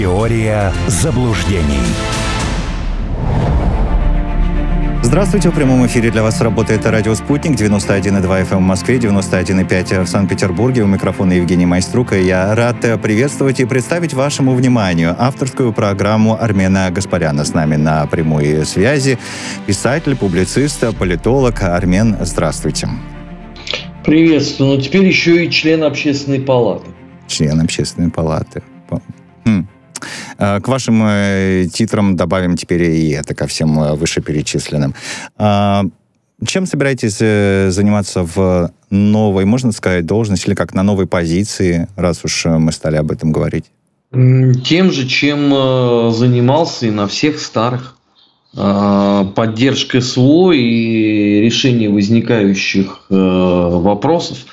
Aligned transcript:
Теория 0.00 0.72
заблуждений. 0.86 1.84
Здравствуйте, 5.02 5.50
в 5.50 5.54
прямом 5.54 5.86
эфире 5.86 6.10
для 6.10 6.22
вас 6.22 6.40
работает 6.40 6.86
радио 6.86 7.14
«Спутник», 7.14 7.60
91,2 7.60 8.48
FM 8.48 8.56
в 8.56 8.60
Москве, 8.60 8.96
91,5 8.96 10.04
в 10.04 10.08
Санкт-Петербурге. 10.08 10.84
У 10.84 10.86
микрофона 10.86 11.34
Евгений 11.34 11.66
Майструк, 11.66 12.14
и 12.14 12.22
я 12.22 12.54
рад 12.54 12.80
приветствовать 13.02 13.60
и 13.60 13.66
представить 13.66 14.14
вашему 14.14 14.54
вниманию 14.54 15.14
авторскую 15.18 15.74
программу 15.74 16.42
Армена 16.42 16.90
Гаспаряна. 16.90 17.44
С 17.44 17.52
нами 17.52 17.76
на 17.76 18.06
прямой 18.06 18.64
связи 18.64 19.18
писатель, 19.66 20.16
публицист, 20.16 20.82
политолог 20.96 21.62
Армен. 21.62 22.16
Здравствуйте. 22.20 22.88
Приветствую. 24.06 24.76
Ну, 24.76 24.80
теперь 24.80 25.04
еще 25.04 25.44
и 25.44 25.50
член 25.50 25.84
общественной 25.84 26.40
палаты. 26.40 26.86
Член 27.26 27.60
общественной 27.60 28.10
палаты. 28.10 28.62
Хм. 29.44 29.66
К 30.38 30.62
вашим 30.66 31.02
э, 31.04 31.66
титрам 31.72 32.16
добавим 32.16 32.56
теперь 32.56 32.82
и 32.82 33.10
это 33.10 33.34
ко 33.34 33.46
всем 33.46 33.78
э, 33.80 33.94
вышеперечисленным. 33.94 34.94
А, 35.36 35.84
чем 36.46 36.66
собираетесь 36.66 37.18
э, 37.20 37.70
заниматься 37.70 38.22
в 38.22 38.72
новой, 38.90 39.44
можно 39.44 39.72
сказать, 39.72 40.06
должности 40.06 40.48
или 40.48 40.54
как 40.54 40.74
на 40.74 40.82
новой 40.82 41.06
позиции, 41.06 41.88
раз 41.96 42.24
уж 42.24 42.44
мы 42.46 42.72
стали 42.72 42.96
об 42.96 43.10
этом 43.10 43.32
говорить? 43.32 43.66
Тем 44.12 44.90
же, 44.90 45.06
чем 45.06 45.50
занимался 46.12 46.86
и 46.86 46.90
на 46.90 47.06
всех 47.06 47.38
старых. 47.38 47.96
А, 48.56 49.24
поддержка 49.36 50.00
СВО 50.00 50.52
и 50.52 51.40
решение 51.40 51.88
возникающих 51.90 53.06
вопросов– 53.08 54.38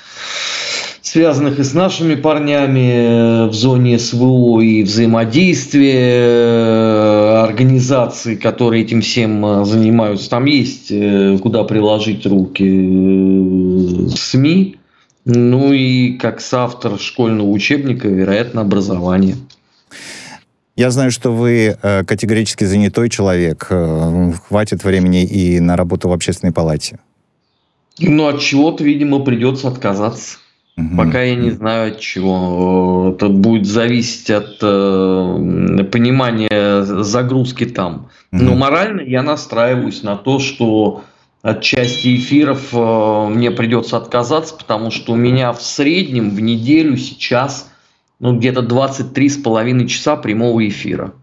связанных 1.08 1.58
и 1.58 1.64
с 1.64 1.74
нашими 1.74 2.16
парнями 2.16 3.46
э, 3.46 3.48
в 3.48 3.54
зоне 3.54 3.98
СВО, 3.98 4.60
и 4.60 4.84
взаимодействие 4.84 5.96
э, 5.96 7.44
организаций, 7.44 8.36
которые 8.36 8.84
этим 8.84 9.00
всем 9.00 9.46
э, 9.46 9.66
занимаются. 9.66 10.30
Там 10.30 10.46
есть 10.46 10.92
куда 11.42 11.64
приложить 11.64 12.26
руки 12.26 14.10
СМИ, 14.18 14.76
ну 15.24 15.72
и 15.72 16.18
как 16.18 16.42
соавтор 16.42 17.00
школьного 17.00 17.48
учебника, 17.48 18.10
вероятно, 18.10 18.62
образование. 18.62 19.36
Я 20.76 20.92
знаю, 20.92 21.12
что 21.12 21.32
вы 21.32 21.78
категорически 21.82 22.66
занятой 22.66 23.10
человек. 23.10 23.72
Хватит 24.48 24.84
времени 24.84 25.24
и 25.24 25.60
на 25.60 25.76
работу 25.76 26.10
в 26.10 26.14
общественной 26.14 26.54
палате. 26.54 27.00
Ну, 28.00 28.28
от 28.28 28.42
чего-то, 28.42 28.84
видимо, 28.84 29.20
придется 29.20 29.70
отказаться. 29.70 30.38
Угу. 30.78 30.96
Пока 30.96 31.24
я 31.24 31.36
не 31.36 31.50
знаю 31.50 31.94
от 31.94 32.00
чего. 32.00 33.14
Это 33.16 33.30
будет 33.30 33.66
зависеть 33.66 34.30
от 34.30 34.58
э, 34.62 35.84
понимания 35.92 36.84
загрузки 36.84 37.66
там. 37.66 38.10
Угу. 38.32 38.44
Но 38.44 38.56
морально 38.56 39.02
я 39.02 39.24
настраиваюсь 39.24 40.04
на 40.04 40.16
то, 40.16 40.38
что 40.38 41.04
от 41.42 41.62
части 41.62 42.18
эфиров 42.18 42.70
э, 42.74 43.28
мне 43.30 43.50
придется 43.50 43.98
отказаться, 43.98 44.54
потому 44.56 44.92
что 44.92 45.14
у 45.14 45.16
меня 45.16 45.52
в 45.52 45.62
среднем 45.64 46.30
в 46.30 46.40
неделю 46.42 46.96
сейчас 46.98 47.72
ну, 48.20 48.38
где-то 48.38 48.62
23,5 48.62 49.88
часа 49.88 50.16
прямого 50.16 50.68
эфира. 50.68 51.14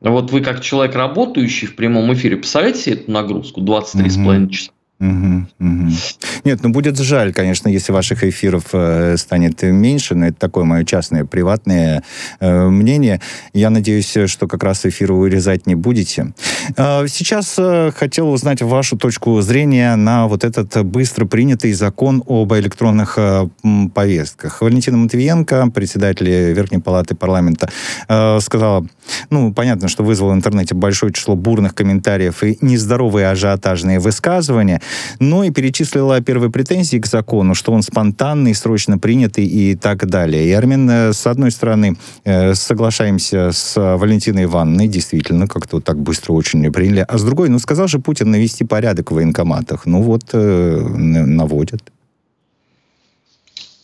Вот 0.00 0.30
вы 0.30 0.42
как 0.42 0.60
человек, 0.60 0.94
работающий 0.94 1.66
в 1.66 1.74
прямом 1.74 2.12
эфире, 2.12 2.36
представляете 2.36 2.80
себе 2.80 2.94
эту 2.96 3.10
нагрузку 3.10 3.62
23,5 3.62 4.42
угу. 4.42 4.50
часа? 4.50 4.70
Нет, 4.98 6.60
ну 6.62 6.70
будет 6.70 6.98
жаль, 6.98 7.32
конечно, 7.34 7.68
если 7.68 7.92
ваших 7.92 8.24
эфиров 8.24 8.64
э, 8.72 9.16
станет 9.18 9.62
меньше, 9.62 10.14
но 10.14 10.28
это 10.28 10.38
такое 10.38 10.64
мое 10.64 10.84
частное, 10.84 11.24
приватное 11.24 12.02
э, 12.40 12.68
мнение. 12.68 13.20
Я 13.52 13.70
надеюсь, 13.70 14.16
что 14.26 14.46
как 14.46 14.62
раз 14.62 14.86
эфиры 14.86 15.14
вырезать 15.14 15.66
не 15.66 15.74
будете. 15.74 16.32
Э, 16.76 17.06
сейчас 17.08 17.56
э, 17.58 17.90
хотел 17.94 18.30
узнать 18.30 18.62
вашу 18.62 18.96
точку 18.96 19.40
зрения 19.42 19.96
на 19.96 20.28
вот 20.28 20.44
этот 20.44 20.84
быстро 20.86 21.26
принятый 21.26 21.72
закон 21.72 22.22
об 22.26 22.54
электронных 22.54 23.14
э, 23.18 23.48
повестках. 23.94 24.62
Валентина 24.62 24.96
Матвиенко, 24.96 25.70
председатель 25.74 26.28
Верхней 26.28 26.78
Палаты 26.78 27.14
парламента, 27.14 27.68
э, 28.08 28.40
сказала, 28.40 28.86
ну, 29.30 29.52
понятно, 29.52 29.88
что 29.88 30.04
вызвал 30.04 30.30
в 30.30 30.34
интернете 30.34 30.74
большое 30.74 31.12
число 31.12 31.34
бурных 31.34 31.74
комментариев 31.74 32.42
и 32.42 32.56
нездоровые 32.60 33.28
ажиотажные 33.28 33.98
высказывания, 33.98 34.80
но 35.20 35.44
и 35.44 35.50
перечислила 35.50 36.20
первые 36.20 36.50
претензии 36.50 36.98
к 36.98 37.06
закону, 37.06 37.54
что 37.54 37.72
он 37.72 37.82
спонтанный, 37.82 38.54
срочно 38.54 38.98
принятый 38.98 39.44
и 39.46 39.74
так 39.74 40.06
далее. 40.06 40.46
И, 40.46 40.52
Армен, 40.52 40.88
э, 40.90 41.12
с 41.12 41.26
одной 41.26 41.50
стороны, 41.50 41.96
э, 42.24 42.54
соглашаемся 42.54 43.50
с 43.52 43.74
Валентиной 43.76 44.44
Ивановной, 44.44 44.88
действительно, 44.88 45.46
как-то 45.46 45.76
вот 45.76 45.84
так 45.84 45.98
быстро 45.98 46.32
очень 46.32 46.60
не 46.60 46.70
приняли, 46.70 47.04
а 47.06 47.18
с 47.18 47.22
другой, 47.24 47.48
ну, 47.48 47.58
сказал 47.58 47.88
же 47.88 47.98
Путин 47.98 48.30
навести 48.30 48.64
порядок 48.64 49.10
в 49.10 49.14
военкоматах. 49.14 49.86
Ну, 49.86 50.02
вот 50.02 50.24
э, 50.32 50.80
наводят. 50.80 51.82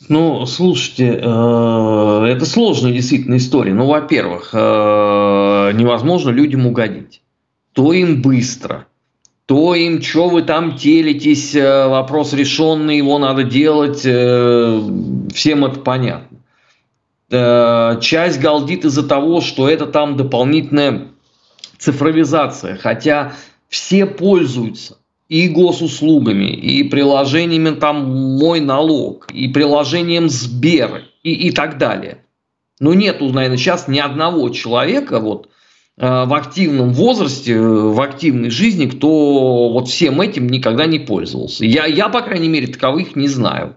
Ну, 0.09 0.47
слушайте, 0.47 1.07
это 1.07 2.45
сложная 2.45 2.93
действительно 2.93 3.37
история. 3.37 3.73
Ну, 3.73 3.87
во-первых, 3.87 4.53
невозможно 4.53 6.31
людям 6.31 6.67
угодить. 6.67 7.23
То 7.73 7.93
им 7.93 8.21
быстро, 8.21 8.87
то 9.47 9.75
им, 9.75 10.01
что 10.03 10.29
вы 10.29 10.43
там 10.43 10.77
телитесь, 10.77 11.55
э, 11.55 11.89
вопрос 11.89 12.33
решенный, 12.33 12.99
его 12.99 13.19
надо 13.19 13.43
делать, 13.43 14.03
э, 14.05 14.81
всем 15.35 15.65
это 15.65 15.81
понятно. 15.81 16.39
Э, 17.31 17.99
часть 18.01 18.41
галдит 18.41 18.85
из-за 18.85 19.07
того, 19.07 19.41
что 19.41 19.69
это 19.69 19.87
там 19.87 20.17
дополнительная 20.17 21.09
цифровизация, 21.79 22.77
хотя 22.77 23.33
все 23.69 24.07
пользуются 24.07 24.99
и 25.29 25.49
госуслугами, 25.49 26.53
и 26.53 26.85
приложениями 26.85 27.71
там 27.71 28.39
«Мой 28.39 28.61
налог», 28.61 29.29
и 29.33 29.49
приложением 29.49 30.29
Сбер, 30.29 31.05
и, 31.23 31.33
и 31.49 31.51
так 31.53 31.79
далее. 31.79 32.25
Но 32.81 32.93
нету, 32.93 33.31
наверное, 33.31 33.57
сейчас 33.57 33.89
ни 33.89 33.99
одного 33.99 34.51
человека, 34.51 35.21
вот, 35.21 35.49
в 35.99 36.35
активном 36.35 36.93
возрасте, 36.95 37.61
в 37.61 38.01
активной 38.01 38.51
жизни, 38.51 38.87
кто 38.87 39.69
вот 39.69 39.89
всем 39.89 40.21
этим 40.21 40.49
никогда 40.49 40.87
не 40.87 40.99
пользовался. 40.99 41.67
Я, 41.67 41.85
я 41.87 42.09
по 42.09 42.23
крайней 42.23 42.49
мере, 42.49 42.67
таковых 42.67 43.15
не 43.15 43.29
знаю. 43.29 43.77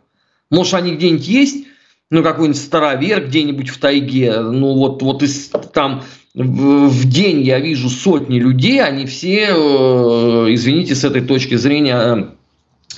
Может, 0.49 0.75
они 0.75 0.95
где-нибудь 0.95 1.27
есть, 1.27 1.65
ну, 2.09 2.23
какой-нибудь 2.23 2.61
старовер 2.61 3.27
где-нибудь 3.27 3.69
в 3.69 3.79
тайге, 3.79 4.39
ну, 4.39 4.75
вот, 4.75 5.01
вот 5.01 5.23
из, 5.23 5.49
там 5.73 6.03
в, 6.33 6.87
в 6.87 7.09
день 7.09 7.41
я 7.41 7.59
вижу 7.59 7.89
сотни 7.89 8.39
людей, 8.39 8.81
они 8.81 9.05
все, 9.05 9.47
э, 9.49 10.53
извините, 10.53 10.95
с 10.95 11.03
этой 11.03 11.21
точки 11.21 11.55
зрения 11.55 11.97
э, 11.97 12.25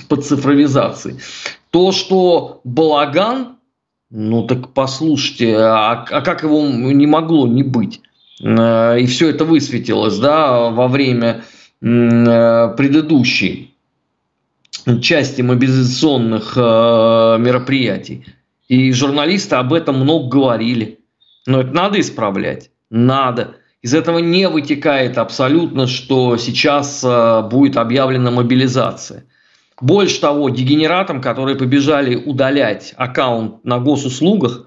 под 0.08 0.26
цифровизацией. 0.26 1.18
То, 1.70 1.92
что 1.92 2.60
балаган, 2.64 3.56
ну, 4.10 4.46
так 4.46 4.72
послушайте, 4.72 5.56
а, 5.56 6.04
а 6.10 6.20
как 6.20 6.42
его 6.42 6.62
не 6.66 7.06
могло 7.06 7.46
не 7.46 7.62
быть? 7.62 8.00
Э, 8.42 8.98
и 9.00 9.06
все 9.06 9.30
это 9.30 9.44
высветилось 9.44 10.18
да, 10.18 10.70
во 10.70 10.88
время 10.88 11.44
э, 11.80 12.74
предыдущей 12.76 13.74
части 15.02 15.42
мобилизационных 15.42 16.54
э, 16.56 16.60
мероприятий. 17.38 18.26
И 18.68 18.92
журналисты 18.92 19.56
об 19.56 19.72
этом 19.72 20.00
много 20.00 20.28
говорили. 20.28 21.00
Но 21.46 21.60
это 21.60 21.72
надо 21.72 22.00
исправлять. 22.00 22.70
Надо. 22.90 23.56
Из 23.80 23.94
этого 23.94 24.18
не 24.18 24.48
вытекает 24.48 25.18
абсолютно, 25.18 25.86
что 25.86 26.36
сейчас 26.36 27.02
будет 27.48 27.76
объявлена 27.76 28.30
мобилизация. 28.30 29.24
Больше 29.80 30.20
того, 30.20 30.50
дегенератам, 30.50 31.20
которые 31.20 31.56
побежали 31.56 32.16
удалять 32.16 32.92
аккаунт 32.96 33.64
на 33.64 33.78
госуслугах, 33.78 34.66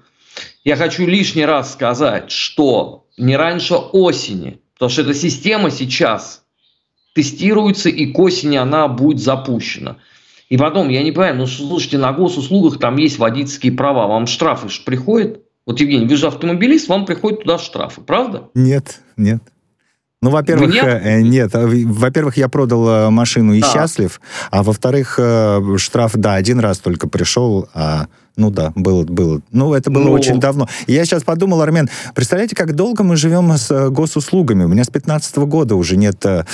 я 0.64 0.76
хочу 0.76 1.06
лишний 1.06 1.44
раз 1.44 1.72
сказать, 1.72 2.30
что 2.30 3.01
не 3.16 3.36
раньше 3.36 3.74
осени, 3.74 4.60
потому 4.74 4.90
что 4.90 5.02
эта 5.02 5.14
система 5.14 5.70
сейчас 5.70 6.44
тестируется, 7.14 7.88
и 7.88 8.06
к 8.06 8.18
осени 8.18 8.56
она 8.56 8.88
будет 8.88 9.20
запущена. 9.20 9.98
И 10.48 10.56
потом, 10.56 10.88
я 10.88 11.02
не 11.02 11.12
понимаю, 11.12 11.36
ну 11.36 11.46
слушайте, 11.46 11.98
на 11.98 12.12
госуслугах 12.12 12.78
там 12.78 12.96
есть 12.96 13.18
водительские 13.18 13.72
права, 13.72 14.06
вам 14.06 14.26
штрафы 14.26 14.68
же 14.68 14.82
приходят? 14.82 15.40
Вот, 15.64 15.80
Евгений, 15.80 16.06
вы 16.06 16.16
же 16.16 16.26
автомобилист, 16.26 16.88
вам 16.88 17.06
приходят 17.06 17.40
туда 17.40 17.58
штрафы, 17.58 18.00
правда? 18.00 18.50
Нет, 18.54 19.00
нет. 19.16 19.42
Ну, 20.22 20.30
во-первых, 20.30 20.72
нет? 20.72 20.84
Э, 20.84 21.20
нет. 21.20 21.54
А, 21.54 21.66
во-первых, 21.66 22.36
я 22.36 22.48
продал 22.48 22.88
э, 22.88 23.10
машину 23.10 23.54
и 23.54 23.60
да. 23.60 23.66
счастлив, 23.66 24.20
а 24.52 24.62
во-вторых, 24.62 25.16
э, 25.18 25.76
штраф, 25.78 26.12
да, 26.14 26.34
один 26.34 26.60
раз 26.60 26.78
только 26.78 27.08
пришел, 27.08 27.68
а 27.74 28.06
ну 28.36 28.50
да, 28.50 28.72
было, 28.76 29.02
было. 29.02 29.42
Ну, 29.50 29.74
это 29.74 29.90
было 29.90 30.04
ну... 30.04 30.12
очень 30.12 30.38
давно. 30.38 30.68
Я 30.86 31.04
сейчас 31.04 31.24
подумал, 31.24 31.60
Армен, 31.60 31.90
представляете, 32.14 32.54
как 32.54 32.74
долго 32.74 33.02
мы 33.02 33.16
живем 33.16 33.52
с 33.52 33.90
госуслугами? 33.90 34.64
У 34.64 34.68
меня 34.68 34.84
с 34.84 34.90
15 34.90 35.36
-го 35.36 35.46
года 35.46 35.74
уже 35.74 35.96
нет 35.96 36.24
э, 36.24 36.44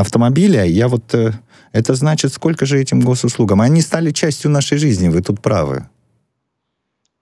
автомобиля. 0.00 0.64
Я 0.64 0.88
вот... 0.88 1.14
Э, 1.14 1.32
это 1.72 1.94
значит, 1.94 2.32
сколько 2.32 2.66
же 2.66 2.80
этим 2.80 3.00
госуслугам? 3.00 3.60
Они 3.60 3.80
стали 3.80 4.10
частью 4.10 4.50
нашей 4.50 4.78
жизни, 4.78 5.08
вы 5.08 5.22
тут 5.22 5.40
правы. 5.40 5.86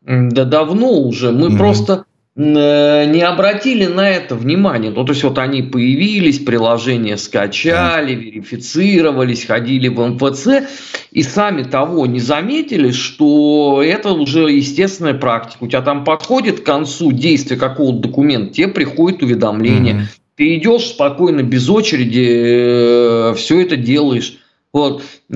Да 0.01 0.45
давно 0.45 0.89
уже. 1.03 1.31
Мы 1.31 1.49
mm-hmm. 1.49 1.59
просто 1.59 1.93
Э, 1.93 2.10
не 2.37 3.23
обратили 3.23 3.87
на 3.87 4.09
это 4.09 4.37
внимания. 4.37 4.91
Ну, 4.91 5.05
то 5.05 5.13
есть 5.13 5.25
вот 5.25 5.39
они 5.39 5.63
появились, 5.63 6.39
приложения 6.39 7.17
скачали, 7.17 8.15
верифицировались, 8.15 9.45
ходили 9.45 9.89
в 9.89 10.01
МФЦ 10.01 10.69
и 11.11 11.23
сами 11.23 11.65
того 11.65 12.07
не 12.07 12.21
заметили, 12.21 12.93
что 12.93 13.83
это 13.85 14.13
уже 14.13 14.51
естественная 14.51 15.15
практика. 15.15 15.65
У 15.65 15.67
тебя 15.67 15.83
там 15.83 16.05
подходит 16.05 16.61
к 16.61 16.65
концу 16.65 17.13
действия 17.13 17.57
какого-то 17.57 18.09
документа, 18.09 18.55
тебе 18.55 18.69
приходит 18.69 19.23
уведомление. 19.23 19.95
Mm-hmm. 19.95 20.21
Ты 20.37 20.57
идешь 20.57 20.87
спокойно, 20.87 21.43
без 21.43 21.69
очереди, 21.69 22.27
э, 22.31 23.35
все 23.37 23.61
это 23.61 23.77
делаешь. 23.77 24.39
Вот, 24.73 25.03
э, 25.29 25.35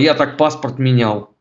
я 0.00 0.14
так 0.14 0.36
паспорт 0.38 0.78
менял. 0.78 1.35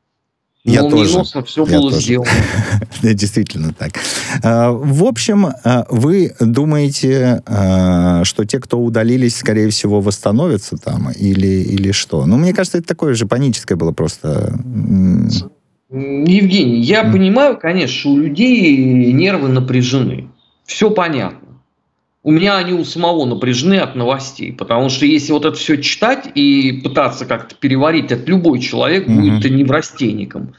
Я 0.65 0.81
тоже. 0.81 1.23
все 1.45 1.65
я 1.65 1.77
было 1.77 1.91
тоже. 1.91 2.01
сделано. 2.03 2.29
Действительно 3.03 3.71
так. 3.71 3.99
А, 4.43 4.71
в 4.71 5.03
общем, 5.03 5.47
а, 5.63 5.85
вы 5.89 6.33
думаете, 6.39 7.43
а, 7.45 8.23
что 8.23 8.45
те, 8.45 8.59
кто 8.59 8.79
удалились, 8.79 9.37
скорее 9.37 9.69
всего, 9.69 10.01
восстановятся 10.01 10.77
там 10.77 11.11
или, 11.11 11.63
или 11.63 11.91
что? 11.91 12.25
Ну, 12.25 12.37
мне 12.37 12.51
кажется, 12.51 12.79
это 12.79 12.87
такое 12.87 13.13
же 13.13 13.27
паническое 13.27 13.77
было 13.77 13.91
просто... 13.91 14.57
Евгений, 15.91 16.81
я 16.81 17.03
mm. 17.03 17.11
понимаю, 17.11 17.59
конечно, 17.59 17.95
что 17.95 18.09
у 18.09 18.17
людей 18.17 19.13
нервы 19.13 19.49
напряжены. 19.49 20.29
Все 20.65 20.89
понятно. 20.89 21.44
У 22.25 22.31
меня 22.31 22.57
они 22.57 22.73
у 22.73 22.83
самого 22.83 23.23
напряжены 23.25 23.75
от 23.75 23.93
новостей, 23.93 24.51
потому 24.51 24.89
что 24.89 25.05
если 25.05 25.31
вот 25.31 25.45
это 25.45 25.55
все 25.55 25.77
читать 25.77 26.25
и 26.33 26.81
пытаться 26.83 27.27
как-то 27.27 27.53
переварить, 27.53 28.11
это 28.11 28.27
любой 28.27 28.61
человек 28.61 29.07
mm-hmm. 29.07 29.13
будет 29.13 29.51
неврастенником. 29.51 30.55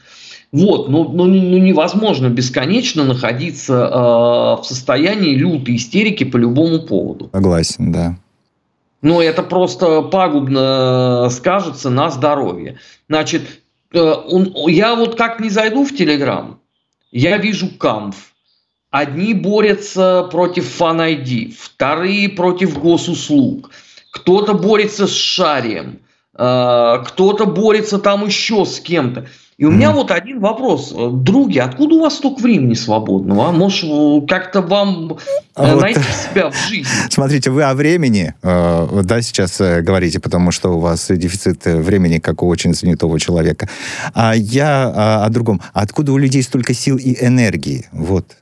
Вот, 0.53 0.87
но, 0.87 1.03
но, 1.03 1.25
но 1.25 1.57
невозможно 1.57 2.29
бесконечно 2.29 3.03
находиться 3.03 3.73
э, 3.73 4.61
в 4.61 4.63
состоянии 4.63 5.35
лютой 5.35 5.75
истерики 5.75 6.23
по 6.23 6.37
любому 6.37 6.83
поводу. 6.83 7.29
Согласен, 7.33 7.91
да. 7.91 8.17
Но 9.01 9.21
это 9.21 9.43
просто 9.43 10.03
пагубно 10.03 11.27
скажется 11.31 11.89
на 11.89 12.09
здоровье. 12.09 12.77
Значит, 13.09 13.41
э, 13.91 13.99
он, 13.99 14.53
я 14.67 14.95
вот 14.95 15.17
как 15.17 15.41
не 15.41 15.49
зайду 15.49 15.83
в 15.83 15.93
Телеграм, 15.93 16.61
я 17.11 17.37
вижу 17.37 17.67
камф 17.77 18.15
Одни 18.97 19.35
борются 19.35 20.27
против 20.31 20.81
Fan 20.81 20.97
ID, 20.97 21.53
вторые 21.55 22.29
против 22.29 22.79
госуслуг. 22.79 23.69
Кто-то 24.11 24.55
борется 24.55 25.05
с 25.05 25.13
Шарием, 25.13 25.99
э, 26.35 27.03
кто-то 27.05 27.45
борется 27.45 27.99
там 27.99 28.25
еще 28.25 28.65
с 28.65 28.79
кем-то. 28.79 29.27
И 29.59 29.65
у 29.65 29.71
меня 29.71 29.91
вот 29.91 30.09
один 30.09 30.39
вопрос. 30.39 30.95
Други, 30.95 31.59
откуда 31.59 31.95
у 31.95 32.01
вас 32.01 32.15
столько 32.15 32.41
времени 32.41 32.73
свободного? 32.73 33.49
А? 33.49 33.51
Может, 33.51 34.27
как-то 34.27 34.61
вам 34.61 35.17
а 35.53 35.75
найти 35.75 35.99
вот, 35.99 36.33
себя 36.33 36.49
в 36.49 36.55
жизни? 36.55 36.87
Смотрите, 37.11 37.51
вы 37.51 37.65
о 37.65 37.75
времени, 37.75 38.33
э, 38.41 39.01
да, 39.03 39.21
сейчас 39.21 39.61
э, 39.61 39.81
говорите, 39.81 40.19
потому 40.19 40.49
что 40.49 40.75
у 40.75 40.79
вас 40.79 41.05
дефицит 41.07 41.65
времени, 41.65 42.17
как 42.17 42.41
у 42.41 42.47
очень 42.47 42.73
занятого 42.73 43.19
человека. 43.19 43.69
А 44.15 44.35
я 44.35 44.91
а, 44.95 45.25
о 45.25 45.29
другом. 45.29 45.61
Откуда 45.73 46.13
у 46.13 46.17
людей 46.17 46.41
столько 46.41 46.73
сил 46.73 46.97
и 46.97 47.15
энергии? 47.23 47.85
Вот. 47.91 48.37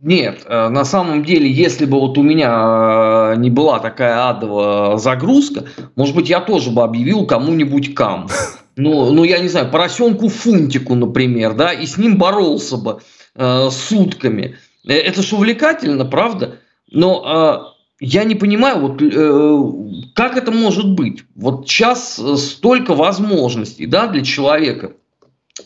Нет, 0.00 0.42
э, 0.46 0.68
на 0.68 0.84
самом 0.84 1.24
деле, 1.24 1.50
если 1.50 1.84
бы 1.84 1.98
вот 1.98 2.18
у 2.18 2.22
меня 2.22 3.32
э, 3.32 3.36
не 3.38 3.50
была 3.50 3.80
такая 3.80 4.28
адовая 4.28 4.96
загрузка, 4.96 5.64
может 5.96 6.14
быть, 6.14 6.28
я 6.28 6.40
тоже 6.40 6.70
бы 6.70 6.84
объявил 6.84 7.26
кому-нибудь 7.26 7.94
кам. 7.94 8.28
Ну, 8.76 9.10
ну, 9.10 9.24
я 9.24 9.40
не 9.40 9.48
знаю, 9.48 9.72
поросенку 9.72 10.28
Фунтику, 10.28 10.94
например, 10.94 11.54
да, 11.54 11.72
и 11.72 11.84
с 11.84 11.98
ним 11.98 12.16
боролся 12.16 12.76
бы 12.76 13.00
э, 13.34 13.70
сутками. 13.70 14.56
Э, 14.86 14.92
это 14.92 15.20
же 15.20 15.34
увлекательно, 15.34 16.04
правда? 16.04 16.58
Но 16.92 17.72
э, 18.00 18.04
я 18.04 18.22
не 18.22 18.36
понимаю, 18.36 18.78
вот 18.78 19.02
э, 19.02 20.12
как 20.14 20.36
это 20.36 20.52
может 20.52 20.92
быть? 20.92 21.24
Вот 21.34 21.68
сейчас 21.68 22.20
столько 22.36 22.94
возможностей, 22.94 23.86
да, 23.86 24.06
для 24.06 24.22
человека 24.22 24.92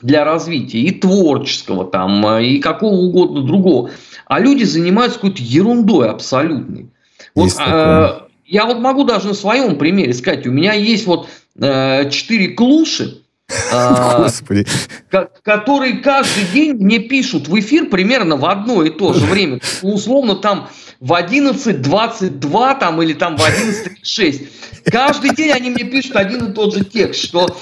для 0.01 0.25
развития 0.25 0.81
и 0.81 0.91
творческого 0.91 1.85
там, 1.85 2.39
и 2.39 2.59
какого 2.59 2.95
угодно 2.95 3.43
другого. 3.43 3.91
А 4.27 4.41
люди 4.41 4.65
занимаются 4.65 5.19
какой-то 5.19 5.43
ерундой 5.43 6.09
абсолютной. 6.09 6.89
Вот, 7.35 7.51
э, 7.59 8.21
я 8.47 8.67
вот 8.67 8.79
могу 8.79 9.05
даже 9.05 9.29
на 9.29 9.35
своем 9.35 9.77
примере 9.77 10.13
сказать, 10.15 10.47
у 10.47 10.51
меня 10.51 10.73
есть 10.73 11.07
вот 11.07 11.29
э, 11.61 12.11
четыре 12.11 12.49
клуши, 12.49 13.23
а, 13.73 14.19
Господи. 14.23 14.67
которые 15.43 15.99
каждый 15.99 16.45
день 16.53 16.75
мне 16.75 16.99
пишут 16.99 17.49
в 17.49 17.59
эфир 17.59 17.87
примерно 17.87 18.37
в 18.37 18.45
одно 18.47 18.83
и 18.83 18.91
то 18.91 19.13
же 19.13 19.27
время. 19.27 19.61
Условно 19.83 20.37
там 20.37 20.69
в 21.01 21.13
11.22 21.13 22.79
там, 22.79 23.03
или 23.03 23.13
там 23.13 23.37
в 23.37 23.41
11.36. 23.41 24.49
Каждый 24.87 25.35
день 25.35 25.51
они 25.51 25.71
мне 25.71 25.85
пишут 25.85 26.17
один 26.17 26.47
и 26.47 26.53
тот 26.53 26.75
же 26.75 26.85
текст, 26.85 27.25
что 27.25 27.57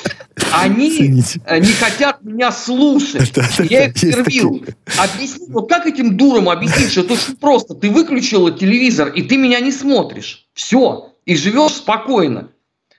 они 0.53 0.97
Цените. 0.97 1.41
Не 1.51 1.73
хотят 1.73 2.23
меня 2.23 2.53
слушать. 2.53 3.33
Да, 3.35 3.43
да, 3.59 3.65
я 3.65 3.87
их 3.87 4.05
интервью. 4.05 4.65
Объясни, 4.99 5.47
вот 5.49 5.69
как 5.69 5.87
этим 5.87 6.17
дурам 6.17 6.49
объяснить, 6.49 6.91
что 6.91 7.03
это 7.03 7.15
очень 7.15 7.37
просто. 7.37 7.75
Ты 7.75 7.91
выключила 7.91 8.51
телевизор, 8.51 9.09
и 9.09 9.23
ты 9.23 9.37
меня 9.37 9.61
не 9.61 9.73
смотришь. 9.73 10.47
Все. 10.55 11.13
И 11.25 11.37
живешь 11.37 11.73
спокойно. 11.73 12.49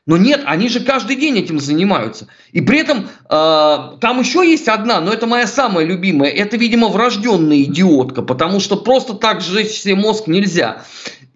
Но 0.08 0.18
нет, 0.18 0.42
они 0.46 0.68
же 0.68 0.80
каждый 0.80 1.16
день 1.16 1.38
этим 1.38 1.60
занимаются. 1.60 2.28
И 2.52 2.62
при 2.62 2.80
этом 2.80 3.08
э, 3.30 3.98
там 4.02 4.20
еще 4.20 4.50
есть 4.50 4.68
одна, 4.68 5.00
но 5.00 5.14
это 5.14 5.28
моя 5.28 5.46
самая 5.46 5.86
любимая. 5.86 6.32
Это, 6.32 6.58
видимо, 6.58 6.88
врожденная 6.88 7.62
идиотка, 7.62 8.24
потому 8.24 8.60
что 8.60 8.78
просто 8.78 9.14
так 9.14 9.42
сжечь 9.42 9.72
себе 9.72 9.96
мозг 9.96 10.26
нельзя. 10.26 10.84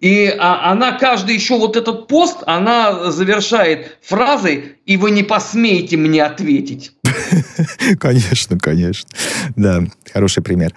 И 0.00 0.26
а, 0.38 0.72
она 0.72 0.92
каждый 0.92 1.34
еще 1.36 1.58
вот 1.58 1.76
этот 1.76 2.08
пост, 2.08 2.38
она 2.44 3.10
завершает 3.10 3.98
фразой 4.02 4.75
«И 4.86 4.96
вы 4.96 5.10
не 5.10 5.22
посмеете 5.22 5.96
мне 5.96 6.22
ответить». 6.24 6.92
Конечно, 7.98 8.58
конечно. 8.58 9.08
Да, 9.56 9.84
хороший 10.12 10.42
пример. 10.42 10.72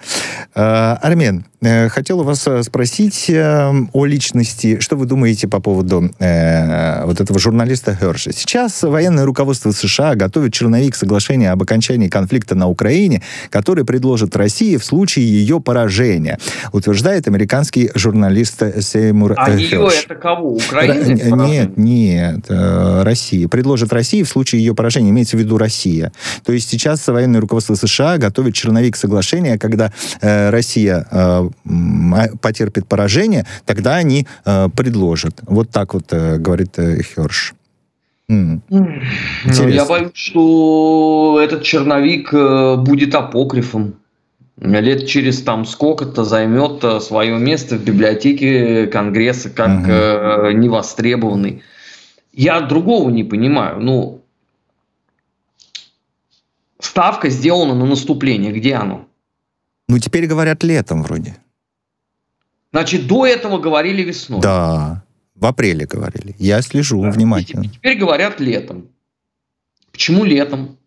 А, 0.54 0.98
Армен, 1.02 1.44
э, 1.60 1.88
хотел 1.88 2.20
у 2.20 2.24
вас 2.24 2.46
э, 2.46 2.62
спросить 2.62 3.28
э, 3.28 3.72
о 3.92 4.06
личности. 4.06 4.78
Что 4.80 4.96
вы 4.96 5.06
думаете 5.06 5.48
по 5.48 5.60
поводу 5.60 6.00
вот 6.00 7.20
этого 7.20 7.38
журналиста 7.38 7.94
Херша? 7.94 8.32
Сейчас 8.32 8.82
военное 8.82 9.24
руководство 9.24 9.70
США 9.70 10.14
готовит 10.14 10.52
черновик 10.52 10.94
соглашения 10.96 11.50
об 11.52 11.62
окончании 11.62 12.08
конфликта 12.08 12.54
на 12.54 12.68
Украине, 12.68 13.22
который 13.50 13.84
предложит 13.84 14.36
России 14.36 14.76
в 14.76 14.84
случае 14.84 15.26
ее 15.26 15.60
поражения, 15.60 16.38
утверждает 16.72 17.28
американский 17.28 17.90
журналист 17.94 18.62
Сеймур 18.82 19.34
А 19.36 19.50
Херш. 19.50 19.60
ее 19.60 19.88
это 20.04 20.14
кого? 20.14 20.54
Украина? 20.54 21.46
Нет, 21.46 21.76
нет, 21.76 22.46
Россия. 22.48 23.48
Предложит 23.48 23.92
России 23.92 23.99
в 24.02 24.28
случае 24.28 24.62
ее 24.62 24.74
поражения, 24.74 25.10
имеется 25.10 25.36
в 25.36 25.40
виду 25.40 25.58
Россия. 25.58 26.12
То 26.44 26.52
есть 26.52 26.68
сейчас 26.68 27.06
военное 27.06 27.40
руководство 27.40 27.74
США 27.74 28.18
готовит 28.18 28.54
черновик 28.54 28.96
соглашения, 28.96 29.58
когда 29.58 29.92
э, 30.20 30.50
Россия 30.50 31.06
э, 31.10 31.48
потерпит 32.40 32.86
поражение, 32.86 33.46
тогда 33.66 33.96
они 33.96 34.26
э, 34.44 34.68
предложат. 34.76 35.40
Вот 35.42 35.70
так 35.70 35.94
вот 35.94 36.12
э, 36.12 36.38
говорит 36.38 36.78
э, 36.78 37.02
Херш. 37.02 37.54
Mm. 38.30 38.60
Ну, 38.68 39.68
я 39.68 39.84
боюсь, 39.84 40.12
что 40.14 41.40
этот 41.42 41.64
черновик 41.64 42.32
э, 42.32 42.76
будет 42.76 43.14
апокрифом. 43.14 43.94
Лет 44.60 45.06
через 45.06 45.40
там 45.42 45.64
сколько-то 45.64 46.22
займет 46.24 46.84
э, 46.84 47.00
свое 47.00 47.38
место 47.38 47.76
в 47.76 47.82
библиотеке 47.82 48.86
Конгресса 48.86 49.48
как 49.48 49.80
угу. 49.80 49.90
э, 49.90 50.52
невостребованный. 50.52 51.62
Я 52.32 52.60
другого 52.60 53.10
не 53.10 53.24
понимаю. 53.24 53.80
Ну, 53.80 54.24
ставка 56.78 57.28
сделана 57.28 57.74
на 57.74 57.86
наступление. 57.86 58.52
Где 58.52 58.74
оно? 58.74 59.06
Ну, 59.88 59.98
теперь 59.98 60.26
говорят 60.26 60.62
летом 60.62 61.02
вроде. 61.02 61.36
Значит, 62.72 63.06
до 63.06 63.26
этого 63.26 63.58
говорили 63.58 64.02
весной. 64.02 64.40
Да, 64.40 65.04
в 65.34 65.44
апреле 65.46 65.86
говорили. 65.86 66.36
Я 66.38 66.62
слежу 66.62 67.02
да. 67.02 67.10
внимательно. 67.10 67.64
И 67.64 67.68
теперь 67.68 67.98
говорят 67.98 68.40
летом. 68.40 68.88
Почему 69.90 70.24
летом? 70.24 70.78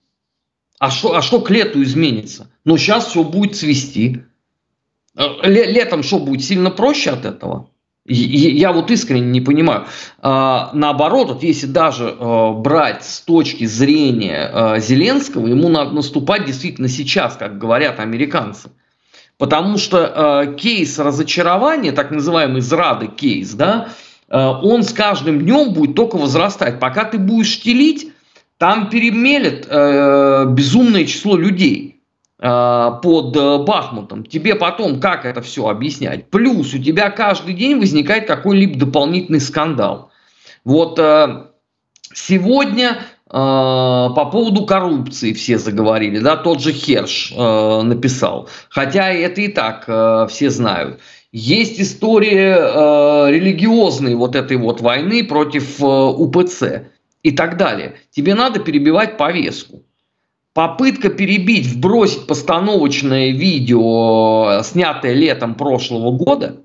А 0.80 0.90
что 0.90 1.16
а 1.16 1.22
что 1.22 1.42
к 1.42 1.50
лету 1.50 1.84
изменится? 1.84 2.50
Ну, 2.64 2.78
сейчас 2.78 3.08
все 3.08 3.24
будет 3.24 3.58
цвести. 3.58 4.24
Э, 5.16 5.26
летом 5.44 6.04
что 6.04 6.20
будет? 6.20 6.44
Сильно 6.44 6.72
проще 6.72 7.12
от 7.12 7.26
этого? 7.26 7.70
Я 8.06 8.74
вот 8.74 8.92
искренне 8.92 9.28
не 9.28 9.40
понимаю. 9.40 9.86
А, 10.20 10.72
наоборот, 10.74 11.30
вот 11.30 11.44
если 11.44 11.68
даже 11.68 12.14
а, 12.20 12.52
брать 12.52 13.06
с 13.06 13.22
точки 13.22 13.66
зрения 13.66 14.50
а, 14.52 14.80
Зеленского, 14.80 15.48
ему 15.48 15.70
надо 15.70 15.92
наступать 15.92 16.46
действительно 16.46 16.90
сейчас, 16.90 17.38
как 17.38 17.58
говорят 17.58 18.02
американцы. 18.02 18.72
Потому 19.38 19.78
что 19.78 20.54
кейс 20.60 21.00
разочарования, 21.00 21.92
так 21.92 22.12
называемый 22.12 22.62
зрады 22.62 23.08
кейс, 23.08 23.54
да, 23.54 23.90
он 24.30 24.84
с 24.84 24.94
каждым 24.94 25.40
днем 25.40 25.74
будет 25.74 25.96
только 25.96 26.18
возрастать. 26.18 26.80
Пока 26.80 27.04
ты 27.06 27.18
будешь 27.18 27.60
телить, 27.60 28.12
там 28.60 28.90
перемелет 28.90 29.68
безумное 30.54 31.06
число 31.06 31.36
людей. 31.36 31.93
Под 32.38 33.66
Бахмутом, 33.66 34.26
тебе 34.26 34.56
потом 34.56 35.00
как 35.00 35.26
это 35.26 35.42
все 35.42 35.68
объяснять? 35.68 36.30
Плюс 36.30 36.74
у 36.74 36.80
тебя 36.80 37.10
каждый 37.10 37.54
день 37.54 37.80
возникает 37.80 38.28
какой-либо 38.28 38.78
дополнительный 38.78 39.40
скандал. 39.40 40.12
Вот 40.66 41.00
сегодня 42.14 42.98
по 43.28 44.30
поводу 44.32 44.66
коррупции 44.66 45.34
все 45.34 45.58
заговорили, 45.58 46.20
да, 46.20 46.36
тот 46.36 46.62
же 46.62 46.74
Херш 46.74 47.32
написал, 47.32 48.50
хотя 48.70 49.10
это 49.12 49.42
и 49.42 49.48
так 49.48 50.30
все 50.30 50.50
знают. 50.50 51.00
Есть 51.36 51.82
история 51.82 52.56
э, 52.60 53.32
религиозной 53.32 54.14
вот 54.14 54.36
этой 54.36 54.56
вот 54.56 54.82
войны 54.82 55.24
против 55.24 55.82
э, 55.82 55.84
УПЦ 55.84 56.92
и 57.24 57.32
так 57.32 57.58
далее. 57.58 57.96
Тебе 58.12 58.36
надо 58.36 58.60
перебивать 58.60 59.18
повестку. 59.18 59.82
Попытка 60.54 61.10
перебить, 61.10 61.66
вбросить 61.66 62.28
постановочное 62.28 63.32
видео, 63.32 64.62
снятое 64.64 65.14
летом 65.14 65.56
прошлого 65.56 66.12
года, 66.12 66.58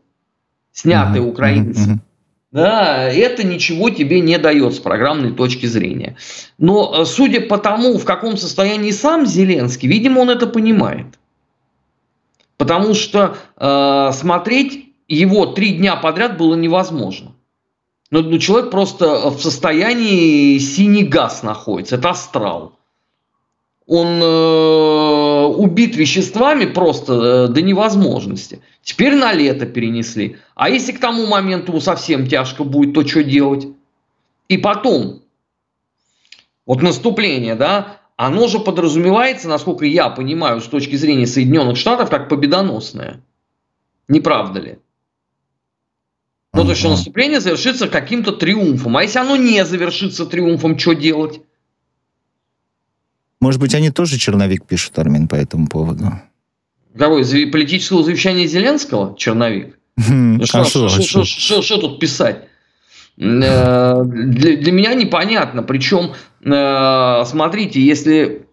снятое 0.73 1.23
mm-hmm. 1.23 1.30
украинцем, 1.30 1.95
mm-hmm. 1.95 2.09
Да, 2.50 3.02
это 3.04 3.45
ничего 3.45 3.90
тебе 3.90 4.21
не 4.21 4.38
дает 4.38 4.75
с 4.75 4.78
программной 4.78 5.33
точки 5.33 5.66
зрения. 5.66 6.16
Но 6.57 7.02
э, 7.02 7.04
судя 7.04 7.42
по 7.42 7.59
тому, 7.59 7.99
в 7.99 8.04
каком 8.04 8.38
состоянии 8.38 8.90
сам 8.90 9.26
Зеленский, 9.26 9.87
видимо, 9.87 10.21
он 10.21 10.30
это 10.30 10.47
понимает. 10.47 11.18
Потому 12.57 12.95
что 12.95 13.37
э, 13.57 14.11
смотреть 14.14 14.95
его 15.09 15.47
три 15.47 15.73
дня 15.73 15.97
подряд 15.97 16.38
было 16.38 16.54
невозможно. 16.54 17.33
Но 18.11 18.23
ну, 18.23 18.38
человек 18.38 18.71
просто 18.71 19.28
в 19.28 19.40
состоянии 19.42 20.57
синий 20.59 21.04
газ 21.04 21.42
находится, 21.42 21.97
это 21.97 22.11
астрал. 22.11 22.78
Он 23.88 24.23
э, 24.23 25.45
убит 25.47 25.97
веществами 25.97 26.66
просто 26.66 27.14
э, 27.14 27.49
до 27.49 27.62
невозможности. 27.62 28.61
Теперь 28.83 29.14
на 29.14 29.33
лето 29.33 29.64
перенесли. 29.64 30.37
А 30.54 30.68
если 30.68 30.92
к 30.92 31.00
тому 31.00 31.26
моменту 31.26 31.80
совсем 31.80 32.26
тяжко 32.26 32.64
будет, 32.64 32.92
то 32.92 33.07
что 33.07 33.25
делать? 33.25 33.66
И 34.49 34.59
потом, 34.59 35.23
вот 36.66 36.83
наступление, 36.83 37.54
да, 37.54 37.97
оно 38.16 38.47
же 38.47 38.59
подразумевается, 38.59 39.49
насколько 39.49 39.87
я 39.87 40.11
понимаю, 40.11 40.61
с 40.61 40.66
точки 40.66 40.97
зрения 40.97 41.26
Соединенных 41.26 41.78
Штатов, 41.78 42.11
как 42.11 42.28
победоносное. 42.28 43.23
Не 44.07 44.21
правда 44.21 44.61
ли? 44.61 44.78
Ну, 46.52 46.64
то 46.64 46.71
есть, 46.71 46.80
что 46.80 46.90
наступление 46.90 47.40
завершится 47.40 47.88
каким-то 47.88 48.33
триумфом. 48.33 48.99
А 48.99 49.02
если 49.02 49.18
оно 49.18 49.37
не 49.37 49.64
завершится 49.64 50.26
триумфом, 50.26 50.78
что 50.78 50.92
делать? 50.92 51.40
Может 53.40 53.61
быть, 53.61 53.75
они 53.75 53.90
тоже 53.90 54.18
черновик 54.18 54.64
пишут, 54.64 54.99
Армин, 54.99 55.28
по 55.28 55.37
этому 55.37 55.68
поводу? 55.68 56.12
Какой? 56.97 57.25
Политического 57.47 58.02
завещания 58.02 58.47
Зеленского? 58.47 59.16
Черновик? 59.16 59.78
Ну, 59.97 60.40
а 60.52 60.64
что 60.64 61.78
тут 61.78 62.00
писать? 62.00 62.45
Э, 63.18 64.02
для, 64.04 64.57
для 64.57 64.73
меня 64.73 64.95
непонятно. 64.95 65.62
Причем, 65.62 66.12
э, 66.45 67.25
смотрите, 67.26 67.80
если 67.80 68.47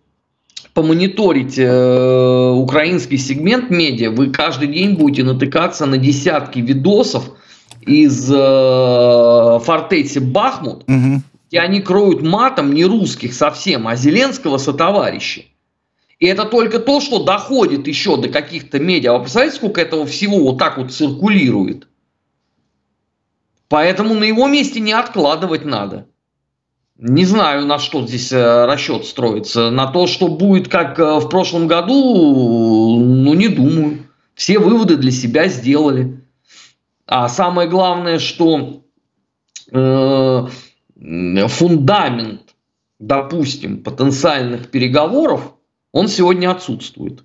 помониторить 0.74 1.58
э, 1.58 2.52
украинский 2.52 3.18
сегмент 3.18 3.70
медиа, 3.70 4.12
вы 4.12 4.32
каждый 4.32 4.68
день 4.68 4.96
будете 4.96 5.24
натыкаться 5.24 5.86
на 5.86 5.98
десятки 5.98 6.60
видосов 6.60 7.30
из 7.82 8.30
э, 8.30 9.60
фортети 9.64 10.20
Бахмут, 10.20 10.84
угу. 10.88 11.22
Где 11.56 11.62
они 11.62 11.80
кроют 11.80 12.22
матом 12.22 12.74
не 12.74 12.84
русских 12.84 13.34
совсем, 13.34 13.88
а 13.88 13.96
Зеленского 13.96 14.58
со 14.58 14.74
товарищей. 14.74 15.56
И 16.20 16.26
это 16.26 16.44
только 16.44 16.80
то, 16.80 17.00
что 17.00 17.24
доходит 17.24 17.88
еще 17.88 18.18
до 18.18 18.28
каких-то 18.28 18.78
медиа. 18.78 19.14
Вы 19.14 19.20
представляете, 19.22 19.56
сколько 19.56 19.80
этого 19.80 20.06
всего 20.06 20.40
вот 20.40 20.58
так 20.58 20.78
вот 20.78 20.92
циркулирует? 20.92 21.88
Поэтому 23.70 24.16
на 24.16 24.26
его 24.26 24.50
месте 24.50 24.82
не 24.82 24.92
откладывать 24.92 25.64
надо. 25.64 26.08
Не 26.98 27.24
знаю, 27.24 27.66
на 27.66 27.80
что 27.80 28.06
здесь 28.06 28.34
э, 28.34 28.66
расчет 28.66 29.06
строится. 29.06 29.70
На 29.70 29.88
то, 29.88 30.08
что 30.08 30.28
будет 30.28 30.68
как 30.68 31.00
э, 31.00 31.20
в 31.20 31.30
прошлом 31.30 31.68
году, 31.68 33.00
ну 33.00 33.34
не 33.34 33.48
думаю. 33.48 34.00
Все 34.34 34.60
выводы 34.60 34.98
для 34.98 35.12
себя 35.12 35.48
сделали. 35.48 36.22
А 37.08 37.30
самое 37.30 37.70
главное, 37.70 38.20
что 38.20 38.82
э, 39.72 40.48
фундамент, 41.48 42.56
допустим, 43.00 43.84
потенциальных 43.84 44.70
переговоров, 44.72 45.54
он 45.92 46.08
сегодня 46.08 46.52
отсутствует. 46.52 47.24